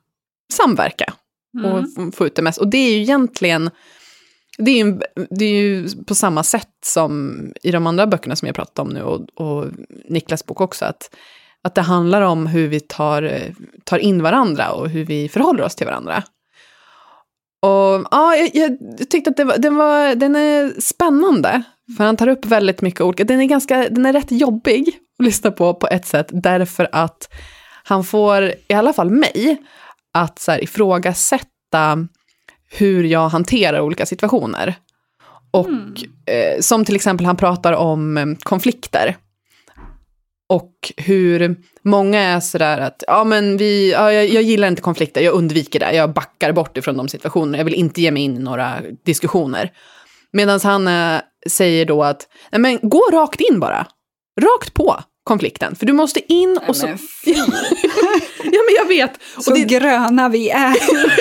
[0.52, 1.12] samverka
[1.58, 1.72] Mm.
[1.72, 2.58] och f- få ut det mest.
[2.58, 3.70] Och det är ju egentligen,
[4.58, 5.00] det är ju,
[5.30, 8.88] det är ju på samma sätt som i de andra böckerna som jag pratat om
[8.88, 9.66] nu och, och
[10.08, 11.14] Niklas bok också, att,
[11.62, 13.42] att det handlar om hur vi tar,
[13.84, 16.22] tar in varandra och hur vi förhåller oss till varandra.
[17.62, 18.78] Och ja, jag, jag
[19.10, 21.62] tyckte att det var, den, var, den är spännande,
[21.96, 24.88] för han tar upp väldigt mycket olika, den är, ganska, den är rätt jobbig
[25.18, 27.28] att lyssna på på ett sätt, därför att
[27.84, 29.56] han får, i alla fall mig,
[30.14, 32.08] att så här, ifrågasätta
[32.70, 34.74] hur jag hanterar olika situationer.
[35.50, 35.68] Och
[36.32, 39.16] eh, som till exempel han pratar om eh, konflikter.
[40.48, 45.20] Och hur många är sådär att, ja men vi, ja, jag, jag gillar inte konflikter,
[45.20, 48.36] jag undviker det, jag backar bort ifrån de situationerna, jag vill inte ge mig in
[48.36, 49.72] i några diskussioner.
[50.32, 53.86] Medan han eh, säger då att, nej men gå rakt in bara,
[54.40, 54.96] rakt på
[55.28, 56.86] konflikten, för du måste in och så...
[56.86, 56.98] men
[58.44, 59.12] ja men jag vet.
[59.38, 60.76] Så gröna vi är.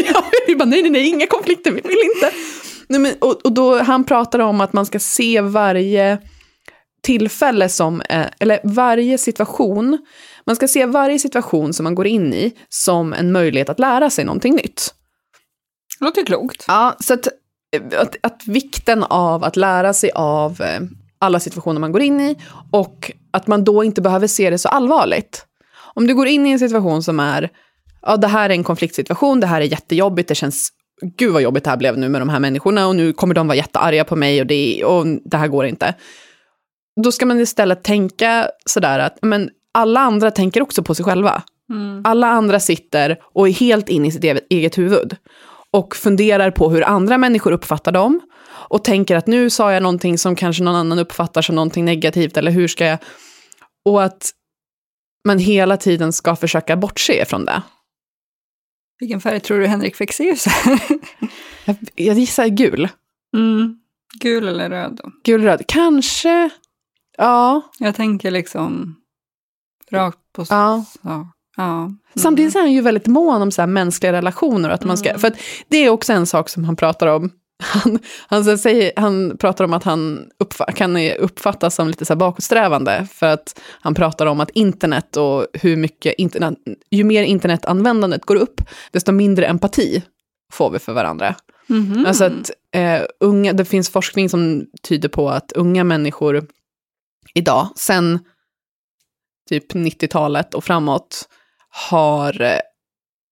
[0.13, 2.31] ja, vi bara, nej, nej, nej, inga konflikter, vi vill inte.
[2.87, 6.17] Nej, men, och, och då, han pratar om att man ska se varje
[7.03, 9.97] tillfälle som, eh, eller varje situation,
[10.45, 14.09] man ska se varje situation som man går in i som en möjlighet att lära
[14.09, 14.93] sig någonting nytt.
[15.99, 16.65] Låter klokt.
[16.67, 17.27] Ja, så att,
[17.97, 20.79] att, att vikten av att lära sig av eh,
[21.19, 22.35] alla situationer man går in i
[22.71, 25.45] och att man då inte behöver se det så allvarligt.
[25.93, 27.49] Om du går in i en situation som är,
[28.01, 30.69] ja det här är en konfliktsituation, det här är jättejobbigt, det känns,
[31.17, 33.47] gud vad jobbigt det här blev nu med de här människorna och nu kommer de
[33.47, 35.93] vara jättearga på mig och det, och det här går inte.
[37.03, 41.43] Då ska man istället tänka sådär att, men alla andra tänker också på sig själva.
[41.69, 42.01] Mm.
[42.05, 45.15] Alla andra sitter och är helt inne i sitt eget- huvud.
[45.71, 48.21] Och funderar på hur andra människor uppfattar dem.
[48.69, 52.37] Och tänker att nu sa jag någonting som kanske någon annan uppfattar som någonting negativt,
[52.37, 52.97] eller hur ska jag...
[53.87, 54.31] Och att
[55.27, 57.61] man hela tiden ska försöka bortse från det.
[58.99, 60.79] Vilken färg tror du Henrik Fexeus är?
[61.65, 62.89] Jag, jag gissar gul.
[63.37, 63.79] Mm.
[64.19, 65.11] Gul eller röd då?
[65.23, 65.63] Gulröd.
[65.67, 66.49] Kanske...
[67.17, 67.61] Ja.
[67.79, 68.95] Jag tänker liksom
[69.91, 70.85] rakt på ja.
[70.93, 71.01] sak.
[71.01, 71.33] Ja.
[71.57, 71.97] Mm.
[72.15, 74.69] Samtidigt är han ju väldigt mån om så här mänskliga relationer.
[74.69, 75.19] Att man ska, Mm.
[75.19, 75.33] För
[75.67, 77.31] det är också en sak som han pratar om.
[77.59, 82.13] Han, han, så säger, han pratar om att han uppfa- kan uppfattas som lite så
[82.13, 83.07] här bakåtsträvande.
[83.11, 86.57] För att han pratar om att internet och hur mycket internet,
[86.91, 90.03] ju mer internetanvändandet går upp, desto mindre empati
[90.53, 91.35] får vi för varandra.
[91.67, 92.05] Mhm.
[92.07, 96.47] Alltså att eh, unga, det finns forskning som tyder på att unga människor
[97.33, 98.19] idag, sen
[99.49, 101.29] typ 90-talet och framåt,
[101.69, 102.59] har eh,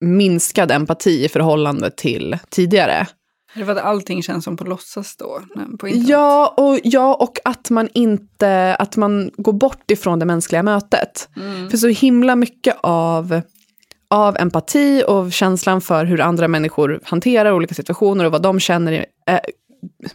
[0.01, 3.07] minskad empati i förhållande till tidigare.
[3.55, 5.41] För att allting känns som på låtsas då?
[5.79, 5.87] På?
[5.87, 11.29] Ja och, ja, och att man inte, att man går bort ifrån det mänskliga mötet.
[11.35, 11.69] Mm.
[11.69, 13.41] För så himla mycket av,
[14.09, 19.05] av empati och känslan för hur andra människor hanterar olika situationer och vad de känner,
[19.27, 19.39] eh,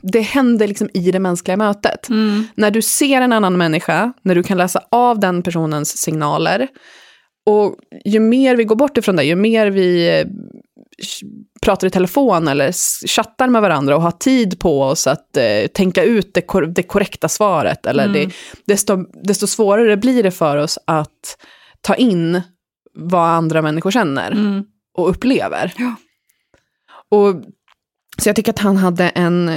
[0.00, 2.08] det händer liksom i det mänskliga mötet.
[2.08, 2.44] Mm.
[2.54, 6.68] När du ser en annan människa, när du kan läsa av den personens signaler,
[7.46, 10.24] och ju mer vi går bort ifrån det, ju mer vi
[11.62, 12.72] pratar i telefon eller
[13.08, 16.82] chattar med varandra och har tid på oss att eh, tänka ut det, kor- det
[16.82, 18.14] korrekta svaret, eller Mm.
[18.28, 18.34] det,
[18.66, 21.36] desto, desto svårare blir det för oss att
[21.80, 22.40] ta in
[22.94, 24.64] vad andra människor känner Mm.
[24.98, 25.72] och upplever.
[25.76, 25.94] Ja.
[27.10, 27.34] Och,
[28.22, 29.50] så jag tycker att han hade en...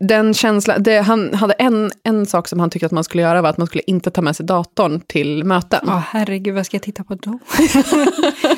[0.00, 3.42] Den känslan, det, han hade en, en sak som han tyckte att man skulle göra
[3.42, 5.80] var att man skulle inte ta med sig datorn till möten.
[5.86, 7.30] Ja, herregud, vad ska jag titta på då?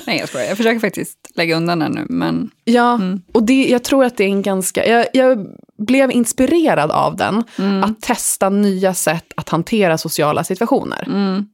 [0.07, 0.47] Nej, jag skojar.
[0.47, 2.51] Jag försöker faktiskt lägga undan den nu, men...
[2.65, 3.23] Ja, Mm.
[3.35, 4.87] och det, jag tror att det är en ganska...
[4.87, 5.47] Jag, jag
[5.79, 7.85] blev inspirerad av den, Mm.
[7.85, 11.05] att testa nya sätt att hantera sociala situationer.
[11.07, 11.47] Mm.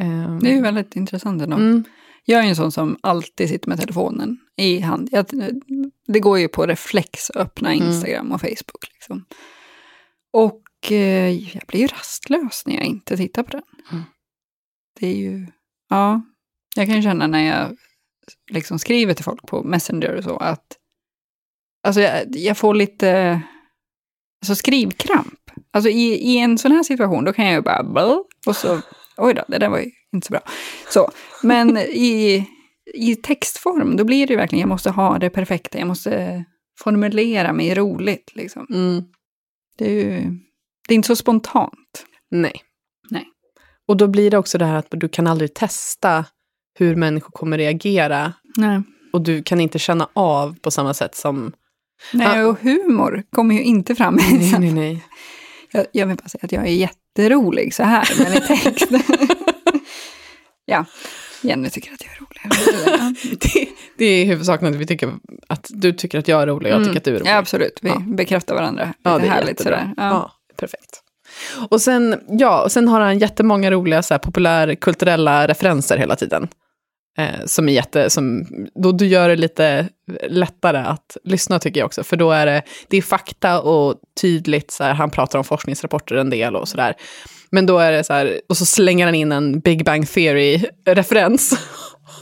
[0.00, 1.56] Ehm, Det är ju väldigt intressant ändå.
[1.56, 1.84] mm,
[2.24, 5.08] Jag är en sån som alltid sitter med telefonen i hand.
[5.12, 5.26] Jag,
[6.06, 7.88] det går ju på reflex att öppna Mm.
[7.88, 8.88] Instagram och Facebook.
[8.92, 9.24] Liksom.
[10.32, 13.62] Och eh, jag blir ju rastlös när jag inte tittar på den.
[13.90, 14.02] Mm.
[15.00, 15.46] Det är ju,
[15.88, 16.22] ja,
[16.76, 17.76] jag kan ju känna när jag
[18.50, 20.76] liksom skriver till folk på Messenger och så att,
[21.86, 23.40] alltså jag, jag får lite,
[24.42, 25.38] alltså skrivkramp.
[25.70, 28.16] Alltså i, i en sån här situation, då kan jag ju bara,
[28.46, 28.80] och så,
[29.16, 30.40] oj då, det där var ju inte så bra.
[30.88, 31.10] Så,
[31.42, 32.46] men i,
[32.94, 36.44] i textform, då blir det ju verkligen, jag måste ha det perfekta, jag måste
[36.78, 38.30] formulera mig roligt.
[38.34, 38.66] Liksom.
[38.70, 39.04] mm,
[39.78, 40.38] Det är ju
[40.88, 42.04] det är inte så spontant.
[42.30, 42.52] nej.
[43.10, 43.28] Nej.
[43.88, 46.24] Och då blir det också det här att du kan aldrig testa
[46.78, 48.32] hur människor kommer reagera.
[48.56, 48.82] Nej.
[49.12, 51.52] Och du kan inte känna av på samma sätt som...
[52.12, 54.14] Nej, och humor kommer ju inte fram.
[54.14, 55.04] Nej, nej, nej.
[55.72, 58.90] Jag, jag vill bara säga att jag är jätterolig så här, men i text.
[60.64, 60.84] ja,
[61.42, 63.38] Jenny tycker att jag är rolig.
[63.40, 63.68] Det,
[63.98, 65.12] det är huvudsaken att vi tycker
[65.48, 67.30] att du tycker att jag är rolig och jag tycker att du är rolig.
[67.30, 67.78] Ja, absolut.
[67.82, 68.02] Vi Ja.
[68.06, 68.84] bekräftar varandra.
[68.84, 69.78] Lite Ja, det är härligt jättebra.
[69.78, 69.94] sådär.
[69.96, 70.02] Ja.
[70.10, 70.32] Ja.
[70.56, 71.02] perfekt.
[71.68, 76.48] Och sen, ja, och sen har han jättemånga roliga så här, populärkulturella referenser hela tiden.
[77.18, 78.46] Eh, som är jätte, som,
[78.82, 79.88] då du gör det lite
[80.28, 82.04] lättare att lyssna tycker jag också.
[82.04, 86.14] För då är det, det är fakta och tydligt, så här, han pratar om forskningsrapporter
[86.16, 86.94] en del och sådär.
[87.52, 91.58] Men då är det så här, och så slänger han in en Big Bang Theory-referens.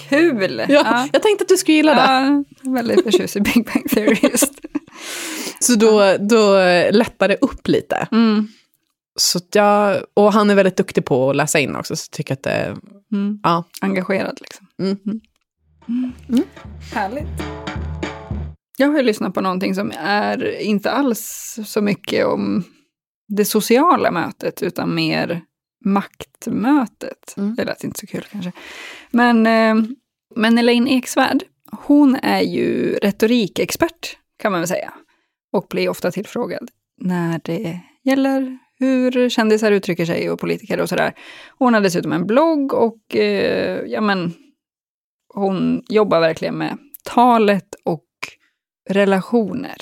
[0.09, 0.63] Kul!
[0.69, 2.01] Ja, Jag tänkte att du skulle gilla det.
[2.01, 4.53] Ja, väldigt förtjust i Big Bang Theory just.
[5.61, 6.53] Så då, då
[6.91, 8.09] lättar det upp lite.
[8.13, 8.49] Mm.
[9.17, 12.35] Så jag, och han är väldigt duktig på att läsa in också, så jag tycker
[12.35, 12.77] att det,
[13.13, 13.41] Mm.
[13.43, 13.65] ja.
[13.81, 14.67] Engagerad liksom.
[14.79, 16.45] Mm.
[16.95, 17.27] Härligt.
[18.77, 22.65] Jag har ju lyssnat på någonting som är inte alls så mycket om
[23.31, 25.43] det sociala mötet, utan mer
[25.85, 27.35] maktmötet.
[27.37, 27.55] Mm.
[27.55, 28.53] Det lät inte så kul kanske.
[29.11, 29.91] Men, eh,
[30.37, 34.93] men Elaine Eksvärd, hon är ju retorikexpert, kan man väl säga.
[35.53, 36.71] Och blir ofta tillfrågad
[37.01, 41.15] när det gäller hur kändisar uttrycker sig och politiker och sådär.
[41.59, 44.33] Hon har dessutom en blogg och eh, ja, men,
[45.35, 48.07] hon jobbar verkligen med talet och
[48.91, 49.77] relationer.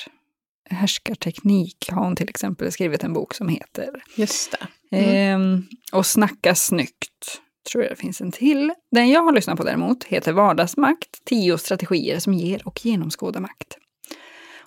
[0.70, 3.88] Härskarteknik har hon till exempel skrivit en bok som heter.
[4.16, 4.50] Just
[4.90, 4.96] det.
[4.96, 7.40] Ehm, och Snacka snyggt,
[7.72, 8.72] tror jag det finns en till.
[8.90, 13.78] Den jag har lyssnat på däremot heter Vardagsmakt, tio strategier som ger och genomskådar makt.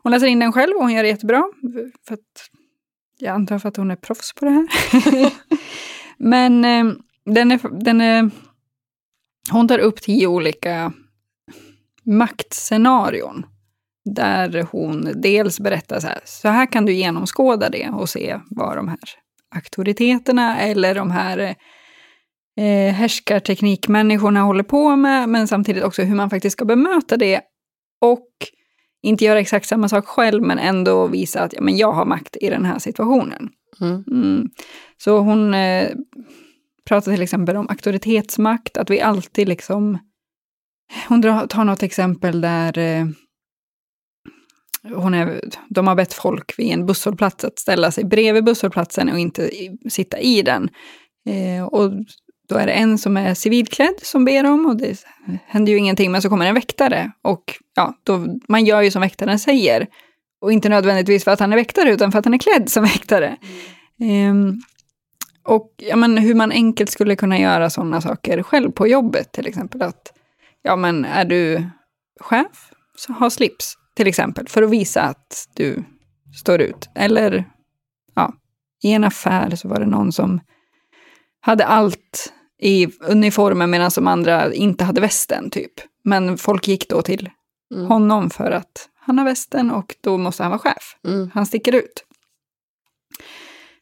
[0.03, 1.43] Hon läser in den själv och hon gör det jättebra.
[2.07, 2.49] För att,
[3.17, 4.67] jag antar för att hon är proffs på det här.
[6.17, 6.93] Men eh,
[7.25, 8.31] den är, den är,
[9.51, 10.93] hon tar upp tio olika
[12.03, 13.45] maktscenarion.
[14.15, 18.77] Där hon dels berättar så här, så här kan du genomskåda det och se vad
[18.77, 18.99] de här
[19.55, 21.55] auktoriteterna eller de här
[22.59, 27.41] eh, härskarteknikmänniskorna håller på med, men samtidigt också hur man faktiskt ska bemöta det
[28.01, 28.27] och
[29.03, 32.37] inte göra exakt samma sak själv, men ändå visa att ja, men jag har makt
[32.41, 33.49] i den här situationen.
[33.81, 34.03] Mm.
[34.11, 34.49] Mm.
[34.97, 35.89] Så hon eh,
[36.87, 39.97] pratar till exempel om auktoritetsmakt, att vi alltid liksom...
[41.09, 43.05] Hon tar något exempel där eh,
[44.83, 49.19] hon är, de har bett folk vid en busshållplats att ställa sig bredvid busshållplatsen och
[49.19, 50.69] inte i, sitta i den.
[51.29, 51.91] Eh, och
[52.49, 55.03] då är det en som är civilklädd som ber om och det
[55.45, 57.43] händer ju ingenting, men så kommer en väktare och
[57.75, 59.87] ja, då, man gör ju som väktaren säger.
[60.41, 62.83] Och inte nödvändigtvis för att han är väktare, utan för att han är klädd som
[62.83, 63.37] väktare.
[64.01, 64.61] Ehm,
[65.43, 69.47] och ja, men hur man enkelt skulle kunna göra sådana saker själv på jobbet, till
[69.47, 70.13] exempel att
[70.61, 71.63] ja, men är du
[72.19, 75.83] chef, så ha slips, till exempel, för att visa att du
[76.35, 76.89] står ut.
[76.95, 77.45] Eller
[78.15, 78.33] ja,
[78.83, 80.39] i en affär så var det någon som
[81.41, 85.71] hade allt i uniformen medan de andra inte hade västen, typ.
[86.03, 87.29] Men folk gick då till
[87.73, 87.85] Mm.
[87.87, 90.95] honom för att han har västen och då måste han vara chef.
[91.07, 91.31] Mm.
[91.33, 92.03] Han sticker ut.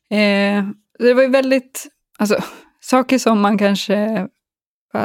[0.09, 2.43] Eh, det var ju väldigt, alltså,
[2.81, 4.27] saker som man kanske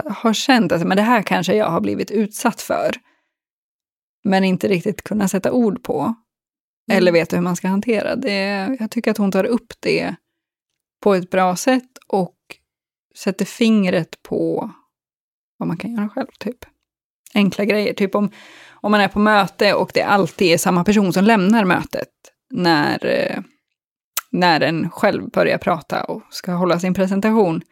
[0.07, 2.91] har känt att men det här kanske jag har blivit utsatt för.
[4.25, 6.15] Men inte riktigt kunna sätta ord på.
[6.93, 8.17] Eller veta hur man ska hantera.
[8.17, 10.15] Det, jag tycker att hon tar upp det
[11.03, 12.37] på ett bra sätt och
[13.17, 14.71] sätter fingret på
[15.57, 16.65] vad man kan göra själv, typ.
[17.35, 18.31] Enkla grejer, typ om,
[18.71, 22.09] om man är på möte och det alltid är samma person som lämnar mötet
[22.51, 23.41] när, eh,
[24.31, 27.63] när en själv börjar prata och ska hålla sin presentation.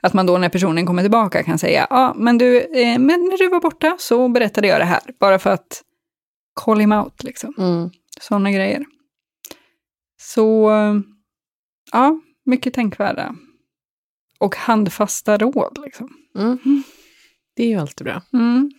[0.00, 3.38] Att man då när personen kommer tillbaka kan säga, ja, men du, eh, men när
[3.38, 5.82] du var borta så berättade jag det här, bara för att
[6.64, 7.54] call him out, liksom.
[7.58, 7.90] Mm.
[8.20, 8.84] Sådana grejer.
[10.20, 10.70] Så,
[11.92, 13.34] ja, mycket tänkvärda.
[14.38, 16.08] Och handfasta råd, liksom.
[16.38, 16.82] Mm.
[17.56, 18.22] Det är ju alltid bra.
[18.32, 18.70] Mm.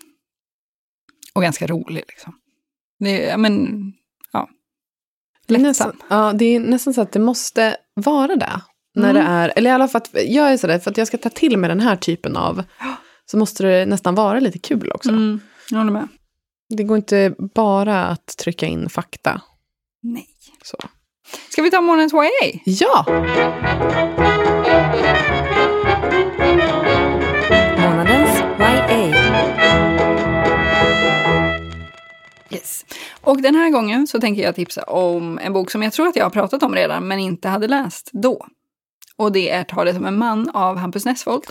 [1.34, 2.34] Och ganska rolig, liksom.
[3.00, 3.84] Det, ja, men,
[4.32, 4.50] ja.
[5.48, 5.68] Det Lättsam.
[5.68, 8.62] nästan, ja, det är nästan så att det måste vara det.
[8.96, 9.16] När Mm.
[9.26, 11.30] det är, eller i alla fall, att jag är sådär, för att jag ska ta
[11.30, 12.64] till mig den här typen av,
[13.26, 15.10] så måste det nästan vara lite kul också.
[15.10, 16.08] Mm, jag håller med.
[16.70, 19.42] Det går inte bara att trycka in fakta.
[20.04, 20.28] Nej.
[20.64, 20.78] Så.
[21.50, 22.60] Ska vi ta månadens YA?
[22.66, 23.06] Ja!
[27.78, 29.14] Månadens YA.
[32.50, 32.86] Yes.
[33.22, 36.16] Och den här gången så tänker jag tipsa om en bok som jag tror att
[36.16, 38.46] jag har pratat om redan, men inte hade läst då.
[39.16, 41.44] Och det är Talet om en man av Hampus Nessvold.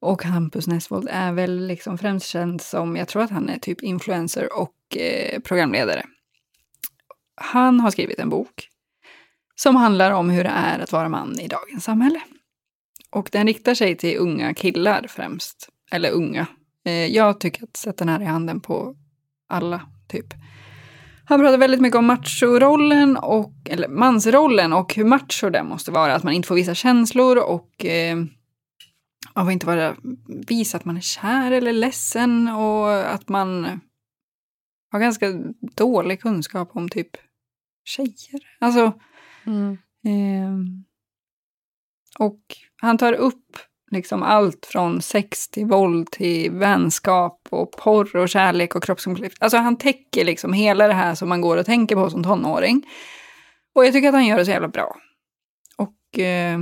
[0.00, 3.82] Och Hampus Nessvold är väl liksom främst känd som, jag tror att han är typ
[3.82, 6.02] influencer och eh, programledare.
[7.34, 8.68] Han har skrivit en bok
[9.54, 12.20] som handlar om hur det är att vara man i dagens samhälle.
[13.10, 15.68] Och den riktar sig till unga killar främst.
[15.92, 16.46] Eller unga.
[16.84, 18.96] Eh, jag tycker att sätta den här i handen på
[19.48, 20.26] alla, typ.
[21.28, 26.14] Han pratar väldigt mycket om machorollen, och, eller mansrollen och hur macho den måste vara.
[26.14, 28.16] Att man inte får visa känslor och eh,
[29.36, 29.96] man får inte vara,
[30.48, 33.80] visa att man är kär eller ledsen och att man
[34.92, 35.26] har ganska
[35.76, 37.16] dålig kunskap om typ
[37.84, 38.40] tjejer.
[38.60, 38.92] Alltså,
[39.46, 39.78] Mm.
[40.04, 40.84] Ehm,
[42.18, 42.40] och
[42.82, 43.58] han tar upp
[43.90, 49.36] liksom allt från sex till våld till vänskap och porr och kärlek och kroppskonflikt.
[49.40, 52.86] Alltså han täcker liksom hela det här som man går och tänker på som tonåring.
[53.74, 54.96] Och jag tycker att han gör det så jävla bra.
[55.76, 56.58] Och eh,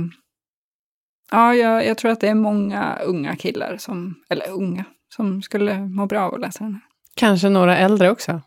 [1.31, 5.79] ja, jag, jag tror att det är många unga killar som, eller unga, som skulle
[5.79, 6.81] må bra av att läsa den här.
[7.15, 8.41] Kanske några äldre också.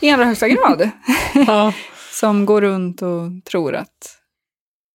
[0.00, 0.90] I allra högsta grad.
[1.46, 1.72] Ja.
[2.12, 4.18] som går runt och tror att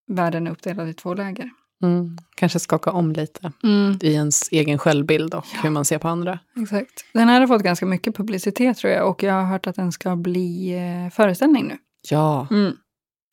[0.07, 1.49] världen är uppdelad i två läger.
[1.83, 2.17] Mm.
[2.35, 3.51] Kanske skaka om lite
[4.01, 6.39] i ens egen självbild och hur man ser på andra.
[6.61, 7.05] Exakt.
[7.13, 9.91] Den här har fått ganska mycket publicitet tror jag och jag har hört att den
[9.91, 11.77] ska bli eh, föreställning nu.
[12.09, 12.47] Ja,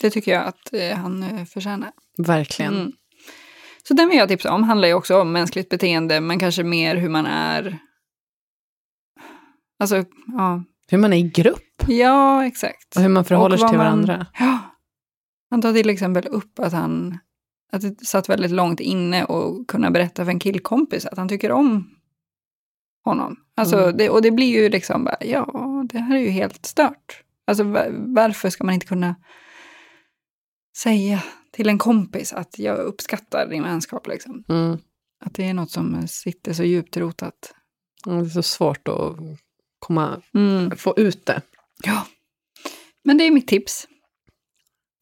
[0.03, 1.91] Det tycker jag att eh, han eh, förtjänar.
[2.19, 2.93] verkligen.
[3.89, 4.63] Så den vill jag tipsa om.
[4.63, 7.79] Handlar ju också om mänskligt beteende men kanske mer hur man är.
[9.81, 10.65] Alltså, ja.
[10.91, 12.97] Hur man är i grupp Ja, exakt.
[12.97, 14.27] och hur man förhåller sig till man- varandra.
[14.39, 14.59] Ja.
[15.51, 17.19] Han tar till exempel upp att han
[17.73, 21.53] att det satt väldigt långt inne och kunna berätta för en killkompis att han tycker
[21.53, 21.91] om
[23.05, 23.37] honom.
[23.57, 23.97] Alltså, Mm.
[23.97, 25.47] det, och det blir ju liksom bara, ja,
[25.93, 27.23] det här är ju helt stört.
[27.47, 29.17] Alltså va- varför ska man inte kunna
[30.77, 31.23] säga
[31.53, 34.45] till en kompis att jag uppskattar din vänskap liksom.
[34.49, 34.79] Mm.
[35.25, 37.55] Att det är något som sitter så djupt rotat.
[38.07, 39.17] Mm, Det är så svårt att
[39.79, 40.77] komma, Mm.
[40.77, 41.43] få ut det.
[41.85, 42.07] Ja.
[43.05, 43.89] Men det är mitt tips.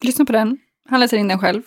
[0.03, 0.57] Lyssna på den.
[0.89, 1.63] Han läser in den själv.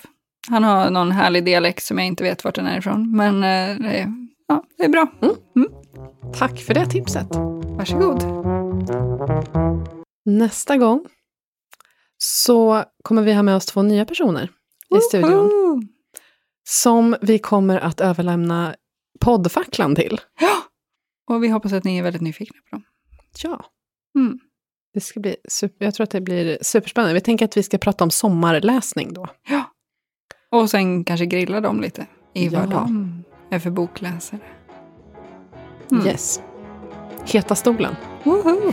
[0.48, 3.16] Han har någon härlig dialekt som jag inte vet vart den är ifrån.
[3.16, 4.12] Men eh, det, är,
[4.48, 5.06] ja, det är bra.
[6.38, 7.26] Tack för det tipset.
[7.76, 8.22] Varsågod.
[10.24, 11.06] Nästa gång
[12.18, 14.50] så kommer vi ha med oss två nya personer
[14.96, 15.88] i studion.
[16.68, 18.74] Som vi kommer att överlämna
[19.20, 20.20] poddfacklan till.
[21.30, 22.82] Och vi hoppas att ni är väldigt nyfikna på dem.
[23.42, 23.64] Ja.
[24.18, 24.38] Mm.
[24.94, 27.14] Det ska bli super, jag tror att det blir superspännande.
[27.14, 29.26] Vi tänker att vi ska prata om sommarläsning då.
[29.48, 29.64] Ja.
[30.50, 32.60] Och sen kanske grilla dem lite i Ja.
[32.60, 34.40] vad de är för bokläsare.
[35.92, 36.06] Mm.
[36.06, 36.40] Yes.
[37.26, 37.96] Heta stolen.
[38.24, 38.72] Woho!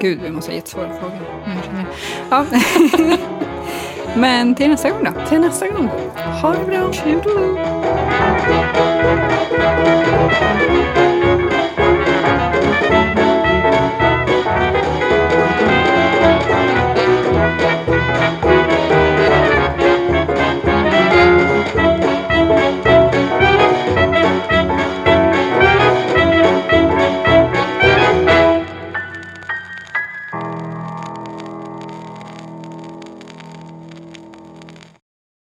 [0.00, 1.18] Gud, vi måste ha jättesvåra frågor.
[1.64, 1.86] Känner-
[2.30, 2.46] Ja.
[4.16, 5.10] Men till nästa gång då.
[5.28, 5.88] Till nästa gång.
[6.42, 6.92] Ha det bra.
[6.92, 7.58] Toodaloo.